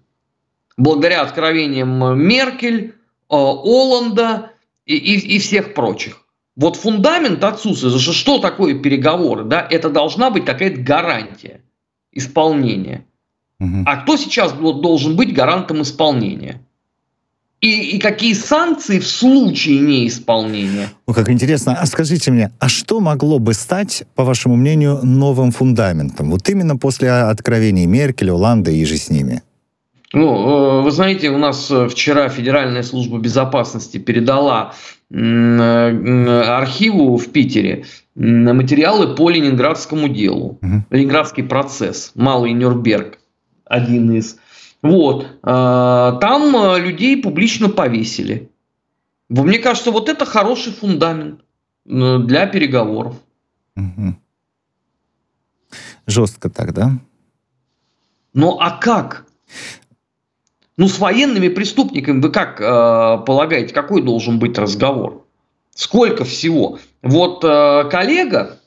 Благодаря 0.76 1.22
откровениям 1.22 2.18
Меркель, 2.18 2.88
э, 2.88 2.92
Оланда 3.28 4.52
и, 4.86 4.96
и, 4.96 5.36
и 5.36 5.38
всех 5.38 5.74
прочих. 5.74 6.24
Вот 6.56 6.76
фундамент 6.76 7.42
отсутствует. 7.42 8.00
Что, 8.00 8.12
что 8.12 8.38
такое 8.38 8.78
переговоры? 8.78 9.44
Да? 9.44 9.66
Это 9.68 9.88
должна 9.88 10.30
быть 10.30 10.44
какая-то 10.44 10.80
гарантия 10.80 11.62
исполнения. 12.12 13.06
Угу. 13.60 13.84
А 13.86 13.96
кто 13.98 14.16
сейчас 14.16 14.52
должен 14.52 15.16
быть 15.16 15.34
гарантом 15.34 15.82
исполнения? 15.82 16.66
И, 17.60 17.96
и 17.96 17.98
какие 17.98 18.32
санкции 18.32 18.98
в 18.98 19.06
случае 19.06 19.80
неисполнения? 19.80 20.88
Ну, 21.06 21.12
как 21.12 21.30
интересно. 21.30 21.76
А 21.78 21.84
скажите 21.86 22.30
мне, 22.30 22.52
а 22.58 22.68
что 22.68 23.00
могло 23.00 23.38
бы 23.38 23.52
стать, 23.52 24.04
по 24.14 24.24
вашему 24.24 24.56
мнению, 24.56 25.00
новым 25.02 25.52
фундаментом? 25.52 26.30
Вот 26.30 26.48
именно 26.48 26.76
после 26.76 27.10
откровений 27.10 27.84
Меркель, 27.84 28.30
Оланда 28.30 28.70
и 28.70 28.82
же 28.86 28.96
с 28.96 29.10
ними. 29.10 29.42
Ну, 30.12 30.80
э, 30.80 30.82
вы 30.82 30.90
знаете, 30.90 31.28
у 31.30 31.38
нас 31.38 31.70
э, 31.70 31.88
вчера 31.88 32.28
Федеральная 32.30 32.82
служба 32.82 33.18
безопасности 33.18 33.98
передала 33.98 34.72
э, 35.10 36.42
архиву 36.48 37.16
в 37.16 37.28
Питере 37.28 37.84
материалы 38.16 39.14
по 39.14 39.30
ленинградскому 39.30 40.08
делу. 40.08 40.58
Угу. 40.62 40.84
Ленинградский 40.90 41.44
процесс, 41.44 42.12
Малый 42.14 42.52
Нюрнберг, 42.52 43.18
один 43.66 44.12
из. 44.12 44.36
Вот. 44.82 45.40
Там 45.42 46.76
людей 46.82 47.22
публично 47.22 47.68
повесили. 47.68 48.50
Мне 49.28 49.58
кажется, 49.58 49.90
вот 49.90 50.08
это 50.08 50.24
хороший 50.24 50.72
фундамент 50.72 51.40
для 51.84 52.46
переговоров. 52.46 53.16
Угу. 53.76 54.14
Жестко 56.06 56.48
так, 56.50 56.72
да? 56.72 56.92
Ну 58.32 58.58
а 58.58 58.70
как? 58.70 59.26
Ну, 60.76 60.88
с 60.88 60.98
военными 60.98 61.48
преступниками 61.48 62.22
вы 62.22 62.30
как 62.30 62.58
э, 62.58 62.64
полагаете, 63.26 63.74
какой 63.74 64.02
должен 64.02 64.38
быть 64.38 64.56
разговор? 64.56 65.26
Сколько 65.74 66.24
всего? 66.24 66.78
Вот 67.02 67.44
э, 67.44 67.84
коллега 67.90 68.58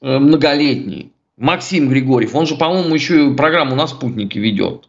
э, 0.00 0.18
многолетний, 0.18 1.12
Максим 1.36 1.88
Григорьев, 1.88 2.36
он 2.36 2.46
же, 2.46 2.54
по-моему, 2.54 2.94
еще 2.94 3.26
и 3.26 3.34
программу 3.34 3.74
на 3.74 3.88
спутнике 3.88 4.38
ведет. 4.38 4.88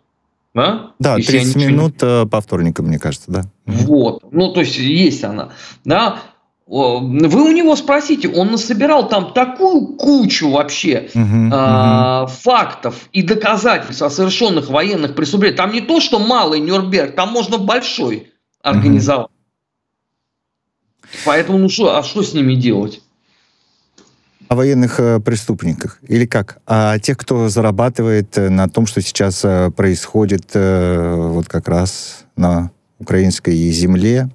Да, 0.54 0.92
да 1.00 1.16
30 1.16 1.56
минут 1.56 1.96
э, 2.02 2.26
по 2.26 2.40
вторникам, 2.40 2.88
мне 2.88 3.00
кажется, 3.00 3.32
да. 3.32 3.44
Вот. 3.66 4.24
Ну, 4.32 4.54
то 4.54 4.60
есть 4.60 4.78
есть 4.78 5.24
она. 5.24 5.50
Да? 5.84 6.20
Вы 6.68 7.44
у 7.44 7.52
него 7.52 7.76
спросите, 7.76 8.30
он 8.30 8.52
насобирал 8.52 9.10
там 9.10 9.34
такую 9.34 9.96
кучу 9.98 10.50
вообще 10.50 11.10
э, 11.14 11.20
угу. 11.20 12.28
фактов 12.28 13.10
и 13.12 13.22
доказательств 13.22 14.02
о 14.02 14.10
совершенных 14.10 14.70
военных 14.70 15.16
преступлениях. 15.16 15.58
Там 15.58 15.74
не 15.74 15.82
то, 15.82 16.00
что 16.00 16.20
малый 16.20 16.60
Нюрнберг, 16.60 17.16
там 17.16 17.30
можно 17.30 17.58
большой 17.58 18.32
организовать. 18.62 19.28
Угу. 19.28 19.34
Поэтому, 21.26 21.58
ну 21.58 21.70
что, 21.70 21.98
а 21.98 22.04
что 22.04 22.24
с 22.24 22.34
ними 22.34 22.56
делать? 22.56 23.02
О 24.54 24.56
военных 24.56 25.00
э, 25.00 25.20
преступниках 25.20 25.98
или 26.08 26.28
как? 26.28 26.60
А 26.68 27.00
тех, 27.00 27.18
кто 27.18 27.50
зарабатывает 27.50 28.38
э, 28.38 28.50
на 28.50 28.70
том, 28.70 28.86
что 28.86 29.02
сейчас 29.02 29.44
э, 29.44 29.72
происходит 29.72 30.54
вот 30.54 31.48
как 31.50 31.68
раз 31.68 32.26
на 32.36 32.70
украинской 33.00 33.72
земле, 33.72 34.30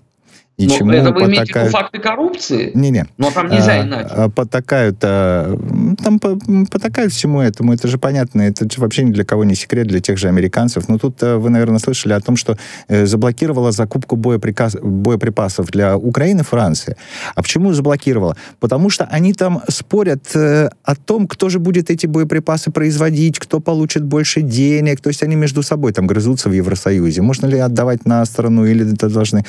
и 0.59 0.67
Но 0.67 0.75
чему 0.77 0.91
это 0.91 1.13
вы 1.13 1.21
потакают... 1.21 1.29
имеете 1.29 1.53
в 1.53 1.57
виду 1.57 1.71
факты 1.71 1.99
коррупции? 2.01 2.73
Не-не. 2.75 3.07
Но 3.17 3.31
там 3.31 3.49
нельзя 3.49 3.75
а, 3.75 3.83
иначе. 3.85 4.09
А, 4.11 4.29
потакают, 4.29 4.97
а, 5.03 5.57
там 6.03 6.19
потакают 6.19 7.13
всему 7.13 7.41
этому, 7.41 7.73
это 7.73 7.87
же 7.87 7.97
понятно, 7.97 8.43
это 8.43 8.69
же 8.69 8.81
вообще 8.81 9.05
ни 9.05 9.13
для 9.13 9.25
кого 9.25 9.45
не 9.45 9.55
секрет, 9.55 9.87
для 9.87 10.01
тех 10.01 10.19
же 10.19 10.27
американцев. 10.27 10.89
Но 10.89 10.99
тут 10.99 11.23
а, 11.23 11.39
вы, 11.39 11.51
наверное, 11.51 11.79
слышали 11.79 12.13
о 12.13 12.21
том, 12.21 12.35
что 12.35 12.59
э, 12.89 13.07
заблокировала 13.07 13.71
закупку 13.71 14.17
боеприказ... 14.17 14.77
боеприпасов 14.83 15.71
для 15.71 15.97
Украины 15.97 16.43
Франция. 16.43 16.97
А 17.37 17.43
почему 17.43 17.73
заблокировала? 17.73 18.37
Потому 18.59 18.91
что 18.91 19.05
они 19.05 19.35
там 19.35 19.63
спорят 19.69 20.35
э, 20.35 20.71
о 20.83 20.97
том, 20.97 21.29
кто 21.29 21.51
же 21.51 21.61
будет 21.61 21.89
эти 21.89 22.09
боеприпасы 22.09 22.73
производить, 22.73 23.39
кто 23.39 23.61
получит 23.61 24.03
больше 24.03 24.43
денег, 24.43 25.01
то 25.01 25.09
есть 25.09 25.23
они 25.23 25.37
между 25.37 25.63
собой 25.63 25.93
там 25.93 26.09
грызутся 26.09 26.49
в 26.49 26.53
Евросоюзе. 26.53 27.23
Можно 27.23 27.47
ли 27.47 27.59
отдавать 27.59 28.07
на 28.07 28.25
сторону 28.25 28.67
или 28.67 28.93
это 28.93 29.09
должны 29.09 29.45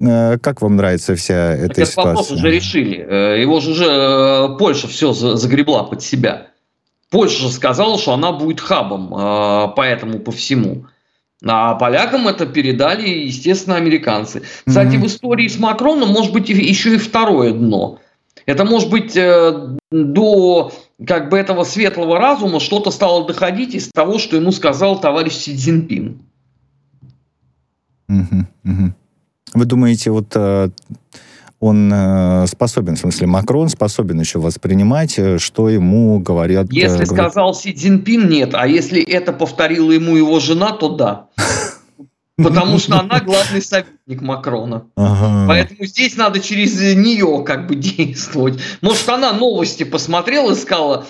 как 0.00 0.62
вам 0.62 0.76
нравится 0.76 1.16
вся 1.16 1.54
эта 1.54 1.72
Этот 1.72 1.88
ситуация? 1.88 2.10
Вопрос 2.10 2.30
уже 2.30 2.50
решили. 2.50 2.98
Э, 2.98 3.40
его 3.40 3.60
же 3.60 3.70
уже 3.72 3.84
э, 3.84 4.56
Польша 4.58 4.86
все 4.88 5.12
загребла 5.12 5.84
под 5.84 6.02
себя. 6.02 6.48
Польша 7.10 7.48
сказала, 7.48 7.98
что 7.98 8.12
она 8.12 8.32
будет 8.32 8.60
хабом, 8.60 9.12
э, 9.14 9.72
поэтому 9.74 10.20
по 10.20 10.30
всему. 10.30 10.86
А 11.44 11.74
полякам 11.76 12.26
это 12.26 12.46
передали, 12.46 13.08
естественно, 13.08 13.76
американцы. 13.76 14.42
Кстати, 14.66 14.96
mm-hmm. 14.96 15.02
в 15.02 15.06
истории 15.06 15.48
с 15.48 15.58
Макроном 15.58 16.10
может 16.10 16.32
быть 16.32 16.48
еще 16.48 16.94
и 16.94 16.98
второе 16.98 17.52
дно. 17.52 18.00
Это 18.46 18.64
может 18.64 18.90
быть 18.90 19.16
э, 19.16 19.76
до 19.90 20.72
как 21.06 21.28
бы 21.28 21.38
этого 21.38 21.64
светлого 21.64 22.18
разума 22.18 22.60
что-то 22.60 22.90
стало 22.90 23.26
доходить 23.26 23.74
из 23.74 23.88
того, 23.88 24.18
что 24.18 24.36
ему 24.36 24.52
сказал 24.52 25.00
товарищ 25.00 25.34
Си 25.34 25.56
Цзиньпин. 25.56 26.22
Mm-hmm. 28.10 28.44
Mm-hmm. 28.64 28.92
Вы 29.54 29.64
думаете, 29.64 30.10
вот 30.10 30.32
э, 30.34 30.70
он 31.60 31.90
э, 31.92 32.46
способен, 32.46 32.96
в 32.96 32.98
смысле 32.98 33.26
Макрон 33.26 33.68
способен 33.68 34.20
еще 34.20 34.38
воспринимать, 34.38 35.18
э, 35.18 35.38
что 35.38 35.68
ему 35.68 36.18
говорят? 36.18 36.66
Если 36.70 37.04
говорят... 37.04 37.32
сказал 37.32 37.54
Си 37.54 37.72
Цзиньпин, 37.72 38.28
нет. 38.28 38.50
А 38.54 38.66
если 38.66 39.02
это 39.02 39.32
повторила 39.32 39.90
ему 39.90 40.16
его 40.16 40.38
жена, 40.40 40.72
то 40.72 40.90
да. 40.90 41.26
Потому 42.36 42.78
что 42.78 43.00
она 43.00 43.18
главный 43.18 43.60
советник 43.60 44.20
Макрона. 44.20 44.86
Ага. 44.96 45.48
Поэтому 45.48 45.84
здесь 45.86 46.16
надо 46.16 46.38
через 46.38 46.80
нее 46.94 47.42
как 47.44 47.66
бы 47.66 47.74
действовать. 47.74 48.60
Может, 48.80 49.08
она 49.08 49.32
новости 49.32 49.82
посмотрела 49.82 50.52
и 50.52 50.54
сказала, 50.54 51.06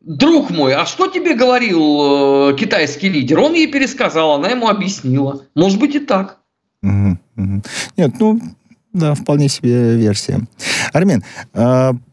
друг 0.00 0.50
мой, 0.50 0.74
а 0.74 0.86
что 0.86 1.08
тебе 1.08 1.34
говорил 1.34 2.54
китайский 2.54 3.08
лидер? 3.08 3.40
Он 3.40 3.54
ей 3.54 3.66
пересказал, 3.66 4.34
она 4.34 4.50
ему 4.50 4.68
объяснила. 4.68 5.42
Может 5.56 5.80
быть 5.80 5.96
и 5.96 5.98
так. 5.98 6.38
Угу, 6.82 7.18
Нет, 7.96 8.14
ну, 8.18 8.40
да, 8.92 9.14
вполне 9.14 9.48
себе 9.48 9.96
версия. 9.96 10.40
Армен, 10.92 11.22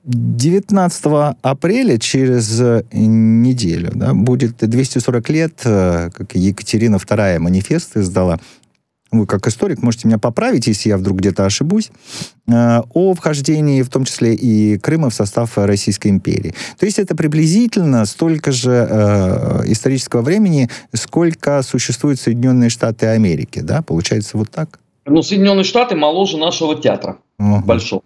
19 0.04 1.06
а, 1.06 1.36
апреля, 1.42 1.98
через 1.98 2.62
неделю, 2.92 3.92
да, 3.96 4.14
будет 4.14 4.58
240 4.58 5.30
лет, 5.30 5.62
э, 5.66 6.10
как 6.14 6.36
Екатерина 6.36 6.98
II 6.98 7.40
манифест 7.40 7.98
издала. 7.98 8.40
Вы, 9.10 9.26
как 9.26 9.48
историк, 9.48 9.82
можете 9.82 10.08
меня 10.08 10.18
поправить, 10.18 10.68
если 10.68 10.90
я 10.90 10.98
вдруг 10.98 11.18
где-то 11.18 11.46
ошибусь, 11.46 11.92
э, 12.48 12.82
о 12.94 13.14
вхождении, 13.14 13.82
в 13.82 13.90
том 13.90 14.04
числе 14.04 14.36
и 14.36 14.78
Крыма, 14.78 15.10
в 15.10 15.14
состав 15.14 15.58
Российской 15.58 16.10
империи. 16.10 16.54
То 16.78 16.86
есть 16.86 17.00
это 17.00 17.16
приблизительно 17.16 18.06
столько 18.06 18.52
же 18.52 18.88
э, 18.88 19.64
исторического 19.66 20.22
времени, 20.22 20.70
сколько 20.94 21.62
существуют 21.64 22.20
Соединенные 22.20 22.70
Штаты 22.70 23.08
Америки, 23.08 23.60
да? 23.60 23.82
Получается 23.82 24.38
вот 24.38 24.52
так? 24.52 24.80
Ну, 25.08 25.22
Соединенные 25.22 25.64
Штаты 25.64 25.96
моложе 25.96 26.38
нашего 26.38 26.76
театра 26.76 27.18
угу. 27.40 27.62
большого. 27.66 28.04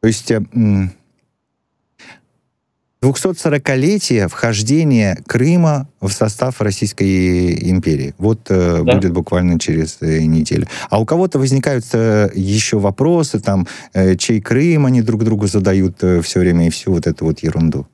То 0.00 0.06
есть 0.08 0.30
240-летие 3.02 4.24
э, 4.24 4.28
вхождения 4.28 5.18
Крыма 5.26 5.88
в 6.00 6.10
состав 6.10 6.60
Российской 6.60 7.70
империи. 7.70 8.14
Вот 8.18 8.50
э, 8.50 8.82
да. 8.84 8.94
будет 8.94 9.12
буквально 9.12 9.58
через 9.58 9.98
э, 10.02 10.20
неделю. 10.24 10.66
А 10.90 11.00
у 11.00 11.06
кого-то 11.06 11.38
возникают 11.38 11.84
э, 11.94 12.30
еще 12.34 12.78
вопросы, 12.78 13.40
там, 13.40 13.66
чей 14.18 14.40
Крым 14.40 14.86
они 14.86 15.02
друг 15.02 15.24
другу 15.24 15.46
задают 15.46 15.96
все 16.22 16.40
время 16.40 16.66
и 16.66 16.70
всю 16.70 16.92
вот 16.92 17.06
эту 17.06 17.24
вот 17.24 17.40
ерунду. 17.40 17.86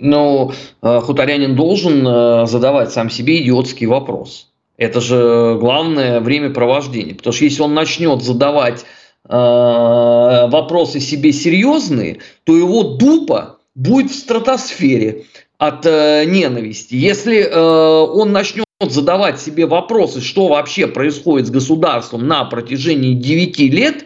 Ну, 0.00 0.52
хуторянин 0.80 1.56
должен 1.56 2.46
задавать 2.46 2.92
сам 2.92 3.10
себе 3.10 3.42
идиотский 3.42 3.86
вопрос. 3.86 4.47
Это 4.78 5.00
же 5.00 5.58
главное 5.60 6.20
времяпровождение. 6.20 7.16
Потому 7.16 7.34
что 7.34 7.44
если 7.44 7.62
он 7.62 7.74
начнет 7.74 8.22
задавать 8.22 8.82
э, 8.82 8.86
вопросы 9.28 11.00
себе 11.00 11.32
серьезные, 11.32 12.20
то 12.44 12.56
его 12.56 12.84
дупа 12.84 13.58
будет 13.74 14.12
в 14.12 14.14
стратосфере 14.14 15.24
от 15.58 15.84
э, 15.84 16.24
ненависти. 16.26 16.94
Если 16.94 17.40
э, 17.40 17.58
он 17.58 18.30
начнет 18.30 18.66
задавать 18.80 19.40
себе 19.40 19.66
вопросы, 19.66 20.20
что 20.20 20.46
вообще 20.46 20.86
происходит 20.86 21.48
с 21.48 21.50
государством 21.50 22.28
на 22.28 22.44
протяжении 22.44 23.14
9 23.14 23.58
лет, 23.58 24.04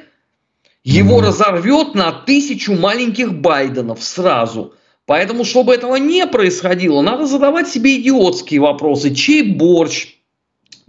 его 0.84 1.18
mm-hmm. 1.18 1.26
разорвет 1.26 1.94
на 1.94 2.12
тысячу 2.12 2.72
маленьких 2.74 3.34
Байденов 3.34 4.02
сразу. 4.02 4.72
Поэтому, 5.04 5.44
чтобы 5.44 5.74
этого 5.74 5.96
не 5.96 6.26
происходило, 6.26 7.02
надо 7.02 7.26
задавать 7.26 7.68
себе 7.68 8.00
идиотские 8.00 8.60
вопросы. 8.60 9.14
Чей 9.14 9.42
борщ? 9.42 10.21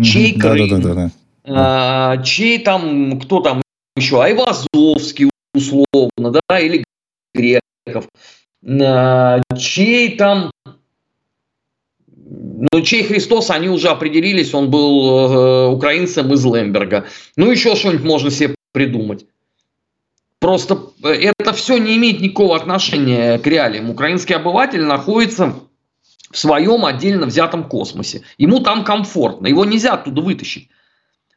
Чей 0.02 0.38
Крым, 0.38 0.70
да, 0.70 0.78
да, 0.78 0.94
да, 0.94 0.94
да. 0.94 1.12
А, 1.46 2.18
чей 2.24 2.60
там, 2.60 3.20
кто 3.20 3.42
там 3.42 3.62
еще, 3.96 4.22
Айвазовский 4.22 5.30
условно, 5.54 6.32
да, 6.48 6.60
или 6.60 6.84
Греков, 7.34 8.08
а, 8.66 9.42
чей 9.58 10.16
там, 10.18 10.52
ну, 12.16 12.82
чей 12.82 13.04
Христос, 13.04 13.50
они 13.50 13.70
уже 13.70 13.90
определились, 13.90 14.54
он 14.54 14.70
был 14.72 15.10
э, 15.10 15.68
украинцем 15.68 16.34
из 16.34 16.46
Лемберга. 16.46 17.06
Ну, 17.36 17.52
еще 17.52 17.76
что-нибудь 17.76 18.06
можно 18.06 18.32
себе 18.32 18.56
придумать. 18.72 19.26
Просто 20.40 20.80
э, 21.04 21.32
это 21.38 21.54
все 21.54 21.78
не 21.78 21.98
имеет 21.98 22.22
никакого 22.22 22.56
отношения 22.56 23.38
к 23.38 23.46
реалиям. 23.46 23.90
Украинский 23.90 24.36
обыватель 24.36 24.84
находится 24.84 25.56
в 26.34 26.38
своем 26.38 26.86
отдельно 26.86 27.26
взятом 27.28 27.64
космосе. 27.64 28.24
Ему 28.38 28.60
там 28.60 28.84
комфортно, 28.84 29.48
его 29.48 29.64
нельзя 29.66 29.94
оттуда 29.94 30.22
вытащить. 30.22 30.70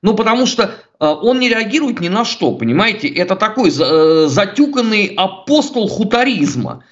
Ну, 0.02 0.14
потому 0.14 0.46
что 0.46 0.62
э, 0.62 1.06
он 1.06 1.38
не 1.38 1.48
реагирует 1.48 2.00
ни 2.00 2.09
на 2.09 2.24
что, 2.24 2.52
понимаете? 2.52 3.09
Это 3.09 3.37
такой 3.37 3.70
э, 3.70 4.26
затюканный 4.28 5.12
апостол 5.16 5.88
хуторизма. 5.88 6.85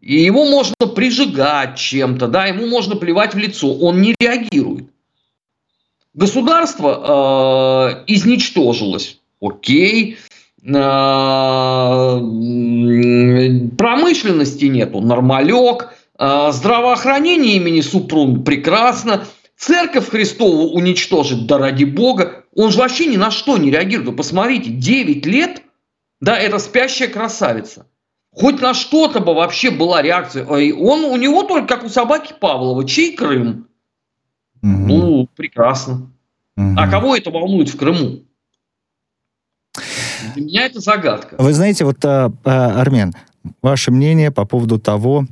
И 0.00 0.20
его 0.20 0.44
можно 0.44 0.86
прижигать 0.86 1.76
чем-то, 1.78 2.28
да, 2.28 2.46
ему 2.46 2.66
можно 2.66 2.96
плевать 2.96 3.34
в 3.34 3.38
лицо, 3.38 3.72
он 3.72 4.00
не 4.00 4.14
реагирует. 4.20 4.90
Государство 6.14 7.98
э, 7.98 8.04
изничтожилось, 8.06 9.18
окей, 9.40 10.16
э, 10.62 10.70
промышленности 13.76 14.66
нету, 14.66 15.00
нормалек, 15.00 15.95
здравоохранение 16.18 17.56
имени 17.56 17.80
Супрун 17.80 18.44
прекрасно. 18.44 19.24
Церковь 19.56 20.08
Христову 20.10 20.74
уничтожит, 20.74 21.46
да 21.46 21.58
ради 21.58 21.84
Бога. 21.84 22.44
Он 22.54 22.70
же 22.70 22.78
вообще 22.78 23.06
ни 23.06 23.16
на 23.16 23.30
что 23.30 23.56
не 23.56 23.70
реагирует. 23.70 24.08
Вы 24.08 24.16
посмотрите, 24.16 24.70
9 24.70 25.26
лет, 25.26 25.62
да, 26.20 26.38
это 26.38 26.58
спящая 26.58 27.08
красавица. 27.08 27.86
Хоть 28.32 28.60
на 28.60 28.74
что-то 28.74 29.20
бы 29.20 29.34
вообще 29.34 29.70
была 29.70 30.02
реакция. 30.02 30.44
Он, 30.44 31.04
у 31.04 31.16
него 31.16 31.42
только 31.42 31.76
как 31.76 31.84
у 31.84 31.88
собаки 31.88 32.34
Павлова. 32.38 32.86
Чей 32.86 33.16
Крым? 33.16 33.68
Угу. 34.62 34.68
Ну, 34.68 35.28
прекрасно. 35.34 36.10
Угу. 36.56 36.74
А 36.76 36.88
кого 36.88 37.16
это 37.16 37.30
волнует 37.30 37.70
в 37.70 37.78
Крыму? 37.78 38.24
Для 40.34 40.44
меня 40.44 40.66
это 40.66 40.80
загадка. 40.80 41.36
Вы 41.38 41.52
знаете, 41.54 41.84
вот, 41.84 42.04
а, 42.04 42.30
а, 42.44 42.80
Армен, 42.80 43.14
ваше 43.62 43.90
мнение 43.90 44.30
по 44.30 44.44
поводу 44.44 44.78
того, 44.78 45.24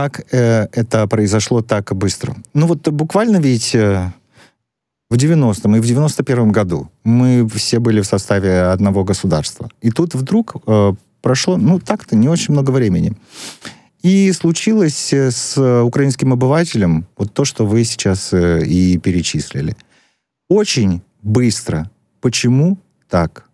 как 0.00 0.24
э, 0.32 0.66
это 0.72 1.06
произошло 1.06 1.60
так 1.62 1.94
быстро? 1.94 2.34
Ну 2.54 2.66
вот 2.66 2.88
буквально 2.88 3.36
ведь 3.36 3.74
э, 3.74 4.12
в 5.10 5.14
90-м 5.14 5.76
и 5.76 5.80
в 5.80 5.84
91-м 5.84 6.52
году 6.52 6.90
мы 7.04 7.46
все 7.54 7.80
были 7.80 8.00
в 8.00 8.06
составе 8.06 8.62
одного 8.62 9.04
государства. 9.04 9.68
И 9.82 9.90
тут 9.90 10.14
вдруг 10.14 10.54
э, 10.66 10.92
прошло, 11.20 11.58
ну 11.58 11.78
так-то, 11.78 12.16
не 12.16 12.28
очень 12.28 12.54
много 12.54 12.70
времени. 12.70 13.12
И 14.02 14.32
случилось 14.32 15.12
э, 15.12 15.30
с 15.30 15.82
украинским 15.82 16.32
обывателем 16.32 17.04
вот 17.18 17.34
то, 17.34 17.44
что 17.44 17.66
вы 17.66 17.84
сейчас 17.84 18.32
э, 18.32 18.64
и 18.64 18.96
перечислили. 18.96 19.76
Очень 20.48 21.02
быстро. 21.22 21.90
Почему 22.22 22.78
так? 23.10 23.49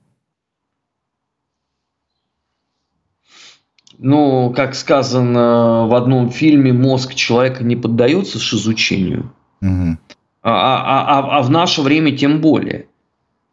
Ну, 3.99 4.53
как 4.55 4.75
сказано 4.75 5.87
в 5.87 5.95
одном 5.95 6.31
фильме, 6.31 6.73
мозг 6.73 7.15
человека 7.15 7.65
не 7.65 7.77
поддается 7.77 8.39
шизучению. 8.39 9.33
Угу. 9.63 9.97
А, 10.43 10.51
а, 10.51 11.19
а, 11.19 11.39
а 11.39 11.43
в 11.43 11.51
наше 11.51 11.83
время 11.83 12.17
тем 12.17 12.41
более. 12.41 12.87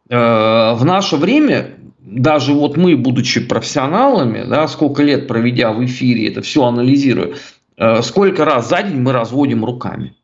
Э, 0.09 0.73
в 0.73 0.83
наше 0.85 1.15
время, 1.15 1.71
даже 1.99 2.53
вот 2.53 2.77
мы, 2.77 2.95
будучи 2.97 3.39
профессионалами, 3.39 4.43
да, 4.43 4.67
сколько 4.67 5.01
лет 5.01 5.27
проведя 5.27 5.71
в 5.71 5.83
эфире, 5.85 6.27
это 6.27 6.41
все 6.41 6.65
анализируя, 6.65 7.35
э, 7.77 8.01
сколько 8.01 8.45
раз 8.45 8.69
за 8.69 8.83
день 8.83 8.99
мы 8.99 9.11
разводим 9.11 9.63
руками 9.63 10.15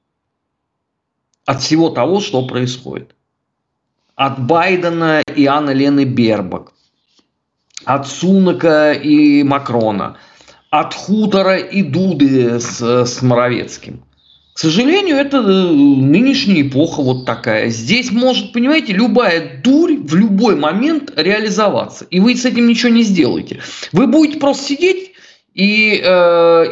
от 1.45 1.61
всего 1.61 1.89
того, 1.89 2.19
что 2.19 2.45
происходит. 2.45 3.15
От 4.15 4.45
Байдена 4.45 5.23
и 5.35 5.45
Анны 5.45 5.71
Лены 5.71 6.03
Бербак, 6.03 6.73
от 7.89 8.07
Сунака 8.07 8.93
и 8.93 9.41
Макрона, 9.41 10.17
от 10.69 10.93
Хутора 10.93 11.57
и 11.57 11.81
Дуды 11.81 12.59
с, 12.59 12.79
с 12.81 13.21
Моровецким. 13.23 14.03
К 14.53 14.59
сожалению, 14.59 15.15
это 15.15 15.37
э, 15.37 15.41
нынешняя 15.41 16.61
эпоха 16.61 17.01
вот 17.01 17.25
такая. 17.25 17.69
Здесь 17.69 18.11
может, 18.11 18.53
понимаете, 18.53 18.93
любая 18.93 19.61
дурь 19.63 19.95
в 20.03 20.13
любой 20.13 20.55
момент 20.55 21.13
реализоваться. 21.15 22.05
И 22.11 22.19
вы 22.19 22.35
с 22.35 22.45
этим 22.45 22.67
ничего 22.67 22.91
не 22.91 23.01
сделаете. 23.01 23.61
Вы 23.91 24.05
будете 24.05 24.37
просто 24.37 24.67
сидеть 24.67 25.13
и 25.55 25.99
э, 26.03 26.09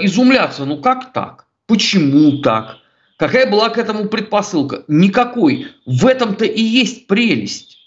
изумляться, 0.02 0.66
ну 0.66 0.78
как 0.78 1.14
так? 1.14 1.48
Почему 1.66 2.44
так? 2.44 2.78
Какая 3.18 3.50
была 3.50 3.70
к 3.70 3.80
этому 3.80 4.08
предпосылка? 4.10 4.84
Никакой. 4.88 5.68
В 5.88 6.06
этом-то 6.06 6.46
и 6.46 6.62
есть 6.62 7.08
прелесть. 7.08 7.78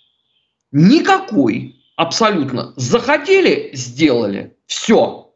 Никакой. 0.72 1.79
Абсолютно. 2.00 2.72
Захотели, 2.76 3.72
сделали. 3.74 4.54
Все. 4.66 5.34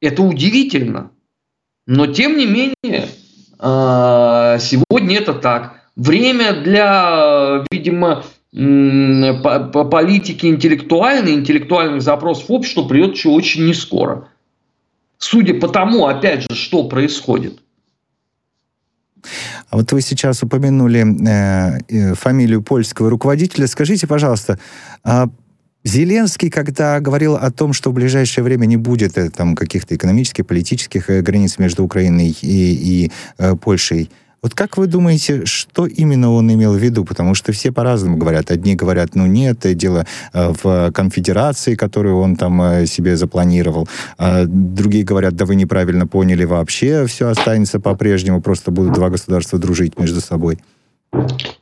Это 0.00 0.22
удивительно. 0.24 1.12
Но 1.86 2.08
тем 2.08 2.36
не 2.36 2.44
менее, 2.44 3.06
а, 3.60 4.58
сегодня 4.58 5.18
это 5.18 5.32
так. 5.34 5.80
Время 5.94 6.54
для, 6.54 7.64
видимо, 7.70 8.24
политики 8.50 10.46
интеллектуальной, 10.46 11.34
интеллектуальных 11.34 12.02
запросов 12.02 12.46
общества 12.50 12.82
придет 12.82 13.14
еще 13.14 13.28
очень 13.28 13.64
не 13.64 13.74
скоро. 13.74 14.26
Судя 15.18 15.54
по 15.54 15.68
тому, 15.68 16.08
опять 16.08 16.42
же, 16.42 16.56
что 16.56 16.82
происходит. 16.88 17.60
А 19.70 19.76
вот 19.76 19.92
вы 19.92 20.00
сейчас 20.00 20.42
упомянули 20.42 21.06
э, 21.28 22.14
фамилию 22.16 22.60
польского 22.60 23.08
руководителя. 23.08 23.68
Скажите, 23.68 24.08
пожалуйста, 24.08 24.58
а 25.04 25.28
Зеленский, 25.84 26.48
когда 26.48 27.00
говорил 27.00 27.34
о 27.34 27.50
том, 27.50 27.72
что 27.72 27.90
в 27.90 27.94
ближайшее 27.94 28.44
время 28.44 28.66
не 28.66 28.76
будет 28.76 29.18
э, 29.18 29.30
там 29.30 29.56
каких-то 29.56 29.96
экономических, 29.96 30.46
политических 30.46 31.10
э, 31.10 31.22
границ 31.22 31.58
между 31.58 31.82
Украиной 31.82 32.28
и, 32.28 33.06
и 33.06 33.12
э, 33.38 33.56
Польшей, 33.56 34.08
вот 34.42 34.54
как 34.54 34.76
вы 34.76 34.88
думаете, 34.88 35.44
что 35.44 35.86
именно 35.86 36.32
он 36.32 36.52
имел 36.52 36.74
в 36.74 36.76
виду? 36.76 37.04
Потому 37.04 37.34
что 37.34 37.52
все 37.52 37.70
по-разному 37.70 38.16
говорят. 38.16 38.50
Одни 38.50 38.74
говорят, 38.74 39.14
ну 39.14 39.26
нет, 39.26 39.58
дело 39.76 40.04
э, 40.32 40.52
в 40.62 40.92
конфедерации, 40.92 41.74
которую 41.74 42.18
он 42.18 42.36
там 42.36 42.86
себе 42.86 43.16
запланировал. 43.16 43.88
А 44.18 44.44
другие 44.46 45.04
говорят, 45.04 45.34
да 45.34 45.46
вы 45.46 45.54
неправильно 45.56 46.06
поняли 46.06 46.44
вообще, 46.44 47.06
все 47.06 47.28
останется 47.28 47.80
по-прежнему, 47.80 48.40
просто 48.40 48.70
будут 48.70 48.94
два 48.94 49.10
государства 49.10 49.58
дружить 49.58 49.98
между 49.98 50.20
собой. 50.20 50.58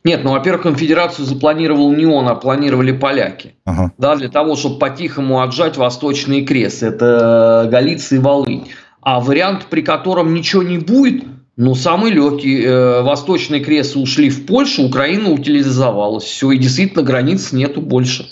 Нет, 0.03 0.23
ну, 0.23 0.31
во-первых, 0.31 0.63
конфедерацию 0.63 1.25
запланировал 1.25 1.91
не 1.91 2.05
он, 2.05 2.27
а 2.27 2.35
планировали 2.35 2.91
поляки. 2.91 3.55
Ага. 3.65 3.91
Да, 3.97 4.15
для 4.15 4.29
того, 4.29 4.55
чтобы 4.55 4.79
по-тихому 4.79 5.41
отжать 5.41 5.77
восточные 5.77 6.43
кресы. 6.43 6.87
Это 6.87 7.67
Галиция 7.69 8.17
и 8.17 8.21
Волынь. 8.21 8.69
А 9.01 9.19
вариант, 9.19 9.67
при 9.69 9.81
котором 9.81 10.33
ничего 10.33 10.63
не 10.63 10.77
будет– 10.77 11.23
ну, 11.57 11.75
самый 11.75 12.11
легкий. 12.11 12.63
Э, 12.63 13.01
восточные 13.03 13.61
кресы 13.63 13.99
ушли 13.99 14.31
в 14.31 14.47
Польшу, 14.47 14.83
Украина 14.83 15.29
утилизовалась. 15.29 16.23
Все, 16.23 16.51
и 16.51 16.57
действительно 16.57 17.03
границ 17.03 17.51
нету 17.51 17.81
больше. 17.81 18.29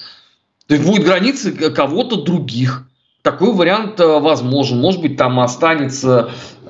То 0.68 0.74
есть 0.74 0.88
будет 0.88 1.04
границы 1.04 1.52
кого-то 1.52 2.24
других. 2.24 2.88
Такой 3.22 3.54
вариант 3.54 4.00
э, 4.00 4.20
возможен. 4.20 4.80
Может 4.80 5.02
быть, 5.02 5.18
там 5.18 5.40
останется 5.42 6.32
э, 6.66 6.70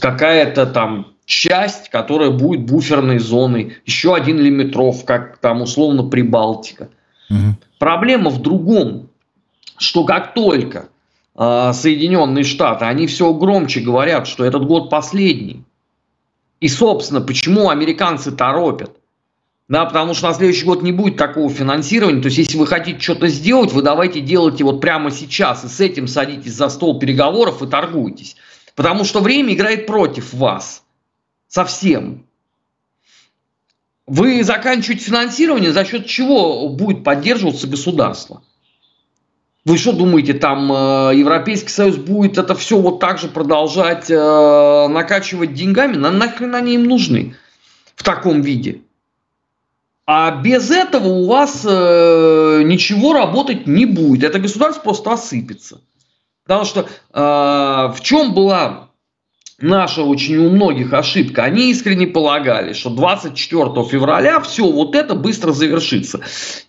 какая-то 0.00 0.66
там 0.66 1.06
часть, 1.28 1.90
которая 1.90 2.30
будет 2.30 2.62
буферной 2.62 3.18
зоной. 3.18 3.76
Еще 3.84 4.14
один 4.14 4.38
лимитров, 4.38 5.04
как 5.04 5.36
там 5.38 5.60
условно 5.60 6.02
Прибалтика. 6.02 6.88
Угу. 7.28 7.56
Проблема 7.78 8.30
в 8.30 8.40
другом, 8.40 9.10
что 9.76 10.04
как 10.04 10.32
только 10.32 10.88
а, 11.34 11.74
Соединенные 11.74 12.44
Штаты, 12.44 12.86
они 12.86 13.06
все 13.06 13.32
громче 13.34 13.80
говорят, 13.80 14.26
что 14.26 14.42
этот 14.42 14.66
год 14.66 14.88
последний. 14.88 15.64
И, 16.60 16.68
собственно, 16.68 17.20
почему 17.20 17.68
американцы 17.68 18.32
торопят? 18.32 18.92
Да, 19.68 19.84
потому 19.84 20.14
что 20.14 20.28
на 20.28 20.34
следующий 20.34 20.64
год 20.64 20.82
не 20.82 20.92
будет 20.92 21.18
такого 21.18 21.50
финансирования. 21.50 22.22
То 22.22 22.28
есть, 22.28 22.38
если 22.38 22.56
вы 22.56 22.66
хотите 22.66 22.98
что-то 23.00 23.28
сделать, 23.28 23.74
вы 23.74 23.82
давайте 23.82 24.20
делайте 24.20 24.64
вот 24.64 24.80
прямо 24.80 25.10
сейчас. 25.10 25.62
И 25.62 25.68
с 25.68 25.78
этим 25.78 26.08
садитесь 26.08 26.54
за 26.54 26.70
стол 26.70 26.98
переговоров 26.98 27.62
и 27.62 27.66
торгуйтесь. 27.66 28.36
Потому 28.74 29.04
что 29.04 29.20
время 29.20 29.52
играет 29.52 29.86
против 29.86 30.32
вас. 30.32 30.84
Совсем. 31.48 32.26
Вы 34.06 34.42
заканчиваете 34.44 35.04
финансирование, 35.04 35.72
за 35.72 35.84
счет 35.84 36.06
чего 36.06 36.68
будет 36.68 37.04
поддерживаться 37.04 37.66
государство? 37.66 38.42
Вы 39.64 39.76
что 39.76 39.92
думаете, 39.92 40.32
там 40.32 40.72
э, 40.72 41.16
Европейский 41.16 41.68
Союз 41.68 41.96
будет 41.96 42.38
это 42.38 42.54
все 42.54 42.78
вот 42.78 43.00
так 43.00 43.18
же 43.18 43.28
продолжать 43.28 44.10
э, 44.10 44.88
накачивать 44.88 45.52
деньгами? 45.52 45.96
На, 45.96 46.10
нахрен 46.10 46.54
они 46.54 46.74
им 46.74 46.84
нужны 46.84 47.36
в 47.94 48.02
таком 48.02 48.40
виде? 48.40 48.80
А 50.06 50.30
без 50.30 50.70
этого 50.70 51.08
у 51.08 51.26
вас 51.26 51.66
э, 51.68 52.62
ничего 52.64 53.12
работать 53.12 53.66
не 53.66 53.84
будет. 53.84 54.24
Это 54.24 54.38
государство 54.38 54.80
просто 54.80 55.12
осыпется. 55.12 55.82
Потому 56.44 56.64
что 56.64 56.88
э, 57.12 57.20
в 57.92 57.98
чем 58.00 58.32
была 58.32 58.87
наша 59.60 60.02
очень 60.02 60.36
у 60.36 60.50
многих 60.50 60.92
ошибка. 60.92 61.44
Они 61.44 61.70
искренне 61.70 62.06
полагали, 62.06 62.72
что 62.72 62.90
24 62.90 63.64
февраля 63.90 64.40
все 64.40 64.70
вот 64.70 64.94
это 64.94 65.14
быстро 65.14 65.52
завершится. 65.52 66.20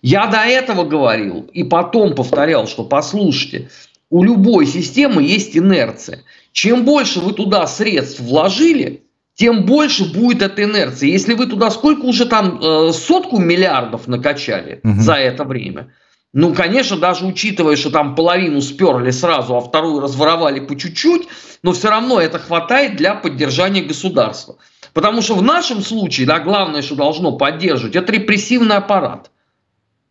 Я 0.02 0.26
до 0.26 0.38
этого 0.38 0.84
говорил 0.84 1.48
и 1.52 1.64
потом 1.64 2.14
повторял, 2.14 2.66
что 2.66 2.84
послушайте, 2.84 3.70
у 4.10 4.24
любой 4.24 4.66
системы 4.66 5.22
есть 5.22 5.56
инерция. 5.56 6.22
Чем 6.52 6.84
больше 6.84 7.20
вы 7.20 7.32
туда 7.32 7.66
средств 7.66 8.20
вложили, 8.20 9.04
тем 9.34 9.64
больше 9.64 10.12
будет 10.12 10.42
эта 10.42 10.64
инерция. 10.64 11.08
Если 11.08 11.34
вы 11.34 11.46
туда 11.46 11.70
сколько 11.70 12.04
уже 12.04 12.26
там 12.26 12.60
э, 12.60 12.92
сотку 12.92 13.38
миллиардов 13.38 14.08
накачали 14.08 14.80
угу. 14.82 15.00
за 15.00 15.14
это 15.14 15.44
время, 15.44 15.92
ну, 16.32 16.54
конечно, 16.54 16.96
даже 16.96 17.26
учитывая, 17.26 17.76
что 17.76 17.90
там 17.90 18.14
половину 18.14 18.60
сперли 18.60 19.10
сразу, 19.10 19.56
а 19.56 19.60
вторую 19.60 20.00
разворовали 20.00 20.60
по 20.60 20.76
чуть-чуть, 20.76 21.26
но 21.62 21.72
все 21.72 21.90
равно 21.90 22.20
это 22.20 22.38
хватает 22.38 22.96
для 22.96 23.14
поддержания 23.14 23.82
государства. 23.82 24.56
Потому 24.92 25.22
что 25.22 25.34
в 25.34 25.42
нашем 25.42 25.82
случае, 25.82 26.26
да, 26.26 26.38
главное, 26.38 26.82
что 26.82 26.94
должно 26.94 27.32
поддерживать, 27.32 27.96
это 27.96 28.12
репрессивный 28.12 28.76
аппарат. 28.76 29.30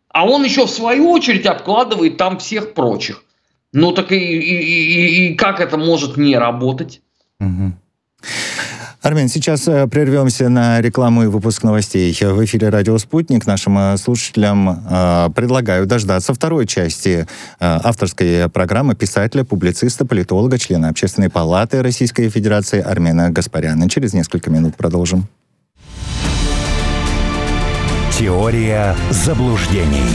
А 0.08 0.26
он 0.26 0.44
еще 0.44 0.66
в 0.66 0.70
свою 0.70 1.10
очередь 1.10 1.46
обкладывает 1.46 2.16
там 2.18 2.38
всех 2.38 2.74
прочих. 2.74 3.24
Ну 3.72 3.92
так 3.92 4.12
и, 4.12 4.16
и, 4.16 4.56
и, 4.60 5.32
и 5.32 5.34
как 5.34 5.60
это 5.60 5.78
может 5.78 6.16
не 6.16 6.36
работать? 6.36 7.00
Угу. 7.38 7.72
Армен, 9.02 9.28
сейчас 9.28 9.66
э, 9.66 9.86
прервемся 9.86 10.50
на 10.50 10.78
рекламу 10.82 11.22
и 11.22 11.26
выпуск 11.26 11.62
новостей. 11.62 12.12
В 12.12 12.44
эфире 12.44 12.68
«Радио 12.68 12.98
Спутник». 12.98 13.46
Нашим 13.46 13.78
э, 13.78 13.96
слушателям 13.96 14.68
э, 14.68 15.30
предлагаю 15.34 15.86
дождаться 15.86 16.34
второй 16.34 16.66
части 16.66 17.26
авторской 17.58 18.50
программы 18.50 18.94
писателя, 18.94 19.42
публициста, 19.44 20.04
политолога, 20.04 20.58
члена 20.58 20.90
Общественной 20.90 21.30
палаты 21.30 21.82
Российской 21.82 22.28
Федерации 22.28 22.80
Армена 22.80 23.30
Гаспаряна. 23.30 23.88
Через 23.88 24.12
несколько 24.12 24.50
минут 24.50 24.76
продолжим. 24.76 25.26
Теория 28.18 28.94
заблуждений. 29.10 30.10